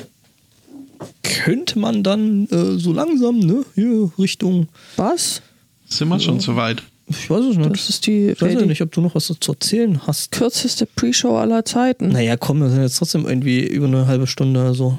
[1.23, 5.43] könnte man dann äh, so langsam, ne, hier Richtung, was?
[5.89, 6.83] Sind wir schon so weit?
[7.09, 7.71] ich weiß es nicht.
[7.71, 10.33] Das ist die, ich weiß ja nicht, ob du noch was zu erzählen hast.
[10.33, 12.09] kürzeste Pre-Show aller Zeiten.
[12.09, 14.99] Naja, komm, wir sind jetzt trotzdem irgendwie über eine halbe Stunde oder so.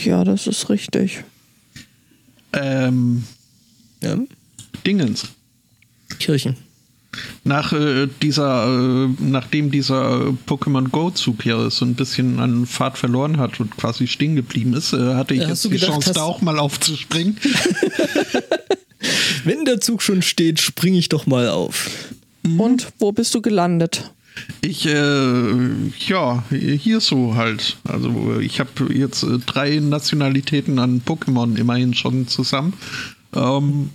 [0.00, 1.24] Ja, das ist richtig.
[2.52, 3.24] Ähm,
[4.02, 4.18] Ja?
[4.84, 5.24] Dingens.
[6.18, 6.56] Kirchen.
[7.44, 13.38] Nach äh, dieser, äh, nachdem dieser Pokémon Go-Zug hier so ein bisschen an Fahrt verloren
[13.38, 16.12] hat und quasi stehen geblieben ist, äh, hatte ich Ja, hast jetzt die gedacht, Chance,
[16.12, 17.36] da auch mal aufzuspringen.
[19.44, 21.90] Wenn der Zug schon steht, springe ich doch mal auf.
[22.58, 24.10] Und wo bist du gelandet?
[24.60, 25.54] Ich, äh,
[26.08, 27.76] ja, hier so halt.
[27.84, 32.74] Also ich habe jetzt äh, drei Nationalitäten an Pokémon immerhin schon zusammen.
[33.34, 33.90] Ähm,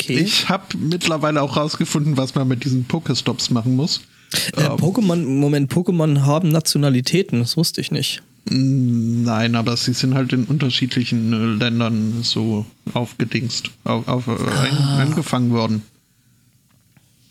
[0.00, 0.18] Okay.
[0.18, 4.00] Ich habe mittlerweile auch rausgefunden, was man mit diesen Pokestops machen muss.
[4.56, 8.22] äh, Pokémon, Moment, Pokémon haben Nationalitäten, das wusste ich nicht.
[8.48, 14.32] Mm, Nein, aber sie sind halt in unterschiedlichen äh, Ländern so aufgedingst, auf, auf, äh,
[14.32, 15.82] ein, angefangen worden.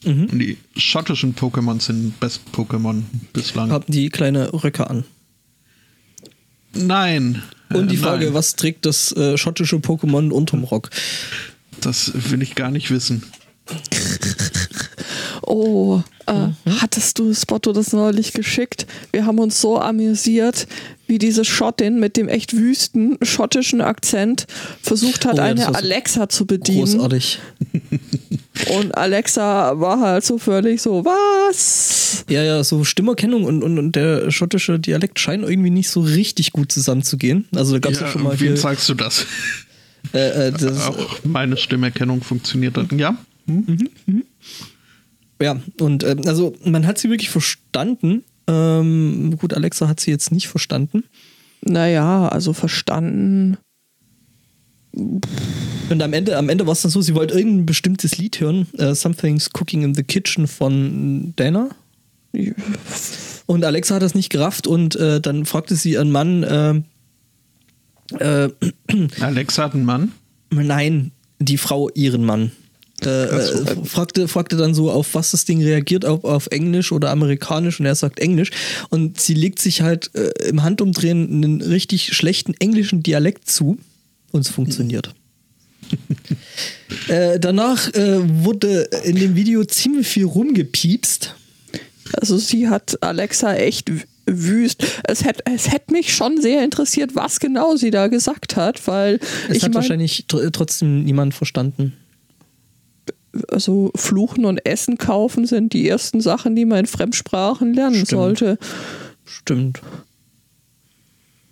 [0.05, 3.01] Und Die schottischen Pokémon sind Best Pokémon
[3.33, 3.71] bislang.
[3.71, 5.03] Haben die kleine Röcke an.
[6.73, 7.41] Nein.
[7.73, 8.33] Und die Äh, Frage, nein.
[8.33, 10.89] was trägt das äh, schottische Pokémon unterm Rock?
[11.81, 13.23] Das will ich gar nicht wissen.
[15.49, 16.49] Oh, äh,
[16.81, 18.85] hattest du Spotto das neulich geschickt?
[19.13, 20.67] Wir haben uns so amüsiert,
[21.07, 24.45] wie diese Schottin mit dem echt wüsten schottischen Akzent
[24.81, 26.79] versucht hat, Oh ja, eine Alexa zu bedienen.
[26.79, 27.39] Großartig.
[28.77, 32.25] Und Alexa war halt so völlig so, was?
[32.27, 36.51] Ja, ja, so Stimmerkennung und, und, und der schottische Dialekt scheinen irgendwie nicht so richtig
[36.51, 37.47] gut zusammenzugehen.
[37.55, 39.27] Also da gab es ja, Ja, schon mal wem sagst du das?
[40.17, 42.89] Äh, äh, das, Auch meine Stimmerkennung funktioniert dann.
[42.97, 43.17] Ja?
[45.41, 48.23] Ja, und ähm, also man hat sie wirklich verstanden.
[48.47, 51.03] Ähm, gut, Alexa hat sie jetzt nicht verstanden.
[51.61, 53.57] Naja, also verstanden.
[54.93, 58.67] Und am Ende, am Ende war es dann so, sie wollte irgendein bestimmtes Lied hören.
[58.77, 61.69] Äh, Something's Cooking in the Kitchen von Dana.
[63.45, 66.81] Und Alexa hat das nicht gerafft und äh, dann fragte sie ihren Mann, äh,
[68.19, 68.49] äh,
[69.19, 70.11] Alexa hat einen Mann.
[70.51, 72.51] nein, die Frau ihren Mann.
[73.05, 77.11] Äh, äh, fragte, fragte dann so, auf was das Ding reagiert, ob auf Englisch oder
[77.11, 78.49] Amerikanisch und er sagt Englisch.
[78.89, 83.77] Und sie legt sich halt äh, im Handumdrehen einen richtig schlechten englischen Dialekt zu
[84.31, 85.13] und es funktioniert.
[87.07, 91.35] äh, danach äh, wurde in dem Video ziemlich viel rumgepiepst.
[92.13, 93.91] Also sie hat Alexa echt
[94.27, 94.83] wüst.
[95.05, 99.19] Es hätte es hätt mich schon sehr interessiert, was genau sie da gesagt hat, weil
[99.49, 101.93] Es ich hat meine, wahrscheinlich tr trotzdem niemand verstanden.
[103.49, 108.09] also Fluchen und Essen kaufen sind die ersten Sachen, die man in Fremdsprachen lernen Stimmt.
[108.09, 108.57] sollte.
[109.25, 109.81] Stimmt.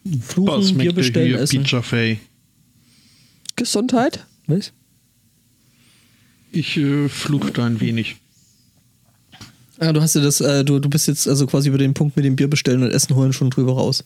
[0.03, 1.63] Was Fluchen, Bier schmeckt dir bestellen, hier essen.
[1.63, 2.19] Pizza Fay?
[3.55, 4.25] Gesundheit?
[4.47, 4.71] Was?
[6.51, 8.17] Ich äh, fluchte ein wenig.
[9.79, 12.15] Ah, du hast ja das, äh, du, du bist jetzt also quasi über den Punkt
[12.15, 14.03] mit dem Bier bestellen und Essen holen schon drüber raus.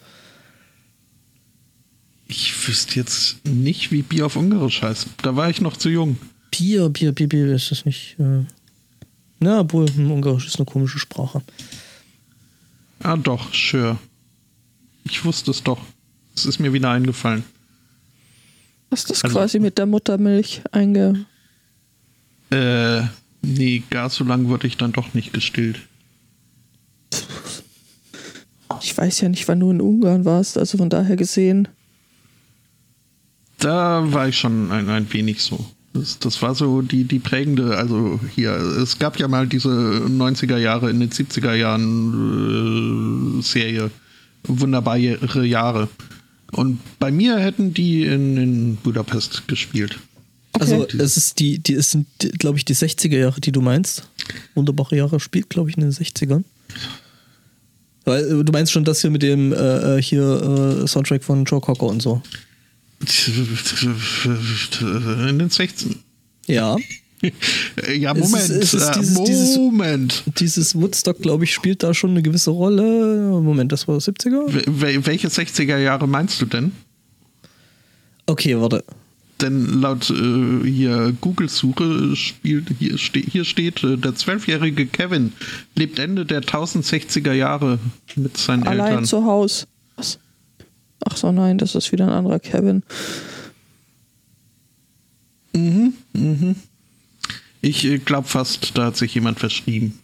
[2.27, 5.07] Ich wüsste jetzt nicht, wie Bier auf Ungarisch heißt.
[5.23, 6.17] Da war ich noch zu jung.
[6.51, 8.15] Bier, Bier, Bier, Bier, ist das nicht.
[8.19, 8.43] Äh
[9.41, 11.41] na, obwohl, hm, Ungarisch ist eine komische Sprache.
[13.01, 13.97] Ah, doch, sure.
[15.05, 15.79] Ich wusste es doch.
[16.35, 17.43] Es ist mir wieder eingefallen.
[18.91, 21.25] Hast das Also- quasi mit der Muttermilch einge.
[22.49, 23.03] Äh,
[23.41, 25.79] nee, gar so lang wurde ich dann doch nicht gestillt.
[28.81, 31.67] Ich weiß ja nicht, wann du in Ungarn warst, also von daher gesehen.
[33.57, 35.65] Da war ich schon ein, ein wenig so.
[35.93, 40.57] Das, das war so die, die prägende, also hier, es gab ja mal diese 90er
[40.57, 43.89] Jahre in den 70er Jahren äh, Serie,
[44.43, 45.89] wunderbare Jahre.
[46.51, 49.99] Und bei mir hätten die in, in Budapest gespielt.
[50.59, 50.97] Also, Okay.
[50.99, 52.05] es ist die, die, es sind,
[52.37, 54.03] glaube ich, die 60er Jahre, die du meinst.
[54.55, 56.43] Wunderbare Jahre spielt, glaube ich, in den 60ern.
[58.05, 61.45] Weil äh, du meinst schon das hier mit dem äh, äh, hier äh, Soundtrack von
[61.45, 62.21] Joe Cocker und so.
[64.81, 65.95] In den 16.
[66.47, 66.75] Ja.
[67.21, 70.23] Ja, Es ist- Moment, es ist äh, dieses- dieses- Moment.
[70.39, 73.41] Dieses Woodstock, glaube ich, spielt da schon eine gewisse Rolle.
[73.41, 74.47] Moment, das war 70er?
[74.47, 76.71] Wel- wel- Welche 60er Jahre meinst du denn?
[78.25, 78.85] Okay, warte.
[79.41, 85.33] Denn laut äh, hier Google-Suche spielt hier, ste hier steht, äh, der zwölfjährige Kevin
[85.75, 87.79] lebt Ende der 1060er Jahre
[88.15, 89.05] mit seinen Allein Eltern.
[89.05, 89.65] zu Haus.
[89.95, 90.19] Was?
[91.05, 92.83] Ach so, nein, das ist wieder ein anderer Kevin.
[97.61, 99.99] Ich äh, glaube fast, da hat sich jemand verschrieben.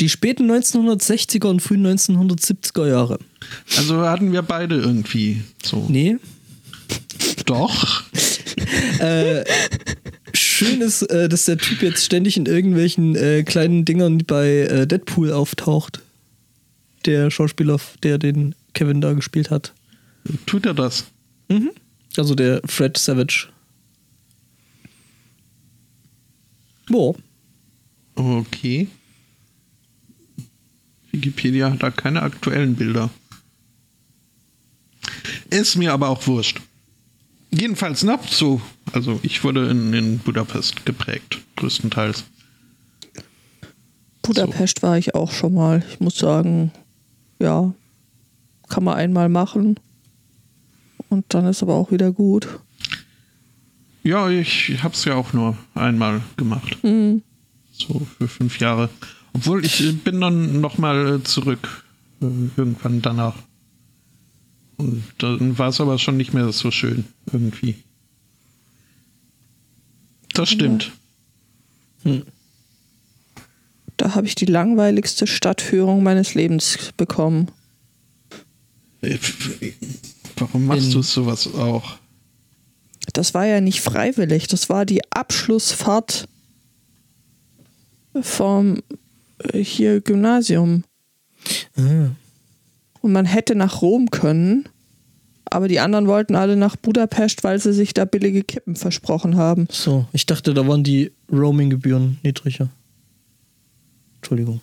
[0.00, 3.18] Die späten 1960er und frühen 1970er Jahre.
[3.76, 5.86] Also hatten wir beide irgendwie so.
[5.88, 6.16] Nee.
[7.46, 8.04] Doch.
[10.32, 14.86] Schön ist, äh, dass der Typ jetzt ständig in irgendwelchen äh, kleinen Dingern bei äh,
[14.86, 16.02] Deadpool auftaucht.
[17.06, 19.72] Der Schauspieler, der den Kevin da gespielt hat.
[20.46, 21.06] Tut er das?
[22.16, 23.48] Also der Fred Savage.
[26.88, 27.14] Boah.
[28.14, 28.88] Okay.
[31.12, 33.10] Wikipedia hat da keine aktuellen Bilder.
[35.48, 36.60] Ist mir aber auch wurscht.
[37.52, 38.60] Jedenfalls noch so.
[38.92, 42.24] Also ich wurde in, in Budapest geprägt, größtenteils.
[44.22, 45.82] Budapest war ich auch schon mal.
[45.90, 46.70] Ich muss sagen,
[47.40, 47.72] ja,
[48.68, 49.80] kann man einmal machen.
[51.08, 52.46] Und dann ist aber auch wieder gut.
[54.02, 56.76] Ja, ich hab's ja auch nur einmal gemacht.
[57.72, 58.88] So für fünf Jahre.
[59.32, 61.84] Obwohl ich äh, bin dann nochmal zurück.
[62.20, 62.26] äh,
[62.56, 63.34] Irgendwann danach.
[64.80, 67.04] Und dann war es aber schon nicht mehr so schön.
[67.32, 67.76] Irgendwie.
[70.34, 70.92] Das stimmt.
[73.96, 77.50] Da habe ich die langweiligste Stadtführung meines Lebens bekommen.
[79.02, 79.18] Äh,
[80.36, 81.98] Warum machst du sowas auch?
[83.12, 86.28] Das war ja nicht freiwillig, das war die Abschlussfahrt
[88.20, 88.82] vom
[89.38, 90.84] äh, hier Gymnasium.
[91.76, 92.10] Ah.
[93.00, 94.68] Und man hätte nach Rom können,
[95.46, 99.66] aber die anderen wollten alle nach Budapest, weil sie sich da billige Kippen versprochen haben.
[99.70, 102.68] So, ich dachte, da waren die Roaming-Gebühren niedriger.
[104.18, 104.60] Entschuldigung.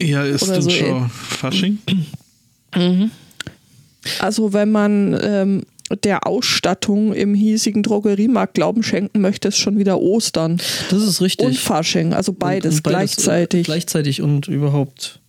[0.00, 1.78] Ja, ist Oder denn so, schon Fasching?
[4.18, 5.62] Also wenn man ähm,
[6.04, 11.46] der Ausstattung im hiesigen Drogeriemarkt Glauben schenken möchte, ist schon wieder Ostern Das ist richtig.
[11.46, 13.64] und Fasching, also beides, Und- und beides, gleichzeitig.
[13.66, 15.19] Gleichzeitig und überhaupt.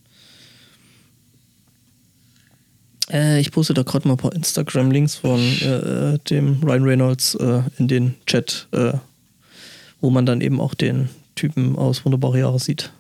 [3.12, 7.64] Äh, ich poste da gerade mal ein paar Instagram-Links von äh, dem Ryan Reynolds äh,
[7.78, 8.93] in den Chat, äh,
[9.99, 12.91] wo man dann eben auch den Typen aus Wunderbare Jahre sieht.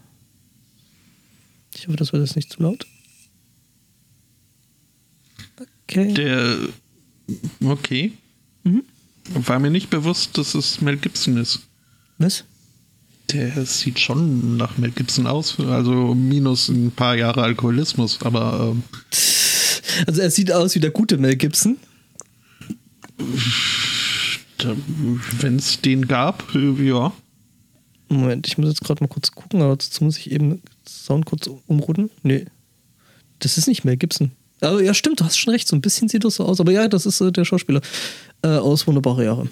[1.75, 2.85] Ich hoffe, das wird jetzt nicht zu laut.
[5.83, 6.13] Okay.
[6.13, 6.57] Der.
[7.63, 8.11] Okay.
[8.63, 8.83] Mhm.
[9.33, 11.61] War mir nicht bewusst, dass es Mel Gibson ist.
[12.17, 12.43] Was?
[13.31, 18.83] Der sieht schon nach Mel Gibson aus, also minus ein paar Jahre Alkoholismus, aber ähm,
[20.07, 21.77] Also er sieht aus wie der gute Mel Gibson.
[25.39, 27.13] wenn es den gab, äh, ja.
[28.09, 31.49] Moment, ich muss jetzt gerade mal kurz gucken, aber dazu muss ich eben Sound kurz
[31.67, 32.09] umruten.
[32.23, 32.45] Nee.
[33.39, 34.31] Das ist nicht Mel Gibson.
[34.59, 36.59] Aber ja, stimmt, du hast schon recht, so ein bisschen sieht das so aus.
[36.59, 37.81] Aber ja, das ist äh, der Schauspieler
[38.43, 39.47] äh, aus Wunderbare Jahre.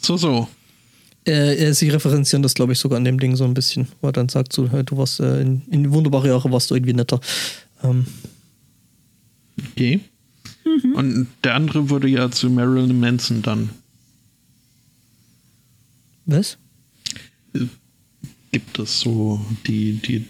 [0.00, 0.48] So, so.
[1.28, 4.12] Äh, sie referenzieren das, glaube ich, sogar an dem Ding so ein bisschen, wo er
[4.12, 7.20] dann sagt, so, hey, du warst äh, in, in Wunderbare Jahre warst du irgendwie netter.
[7.82, 8.06] Ähm,
[9.72, 10.00] Okay.
[10.94, 13.70] Und der andere wurde ja zu Marilyn Manson dann.
[16.26, 16.58] was?
[18.52, 20.26] gibt es so die, die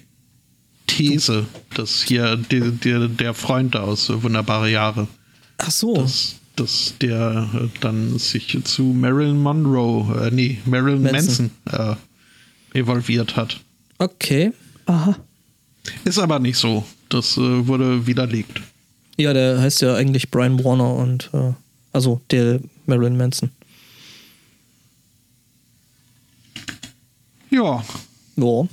[0.87, 5.07] These, dass hier die, die, der Freund aus Wunderbare Jahre,
[5.59, 5.95] Ach so.
[5.95, 11.97] dass, dass der äh, dann sich zu Marilyn Monroe, äh, nee, Marilyn Manson, Manson.
[12.73, 13.61] äh, evolviert hat.
[13.99, 14.53] Okay.
[14.87, 15.17] Aha.
[16.05, 16.85] Ist aber nicht so.
[17.09, 18.61] Das äh, wurde widerlegt.
[19.17, 21.53] Ja, der heißt ja eigentlich Brian Warner und äh,
[21.93, 23.51] also der Marilyn Manson.
[27.51, 27.85] Ja,
[28.37, 28.69] Ja.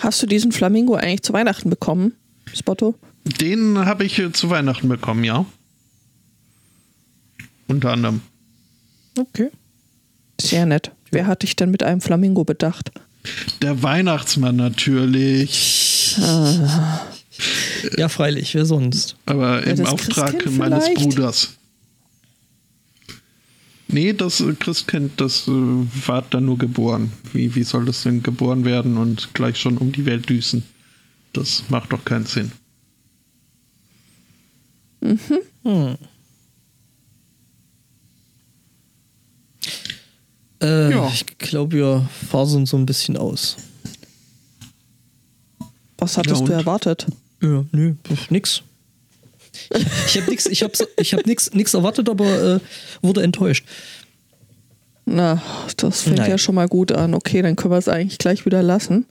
[0.00, 2.12] Hast du diesen Flamingo eigentlich zu Weihnachten bekommen,
[2.52, 2.94] Spotto?
[3.24, 5.44] den habe ich äh, zu Weihnachten bekommen, ja.
[7.68, 8.22] Unter anderem.
[9.18, 9.50] Okay.
[10.40, 10.92] Sehr nett.
[11.10, 12.90] Wer hat dich denn mit einem Flamingo bedacht?
[13.62, 16.16] Der Weihnachtsmann natürlich.
[17.96, 19.16] Ja, freilich, wer sonst?
[19.26, 21.02] Aber im das Auftrag Christkind meines vielleicht?
[21.02, 21.54] Bruders.
[23.88, 27.12] Nee, das äh, Christkind, das äh, war dann nur geboren.
[27.32, 30.62] Wie, wie soll das denn geboren werden und gleich schon um die Welt düsen?
[31.32, 32.52] Das macht doch keinen Sinn.
[40.62, 41.08] Äh, Ja.
[41.12, 43.56] Ich glaube, wir faseln so ein bisschen aus.
[45.98, 47.06] Was hattest Ja, du erwartet?
[47.42, 48.62] Ja, nö, pf, nix.
[50.06, 52.60] Ich habe nix, ich hab, so- ich hab nix, nix erwartet, aber äh,
[53.02, 53.64] wurde enttäuscht.
[55.04, 55.42] Na,
[55.76, 56.30] das fängt Nein.
[56.30, 57.14] ja schon mal gut an.
[57.14, 59.06] Okay, dann können wir es eigentlich gleich wieder lassen.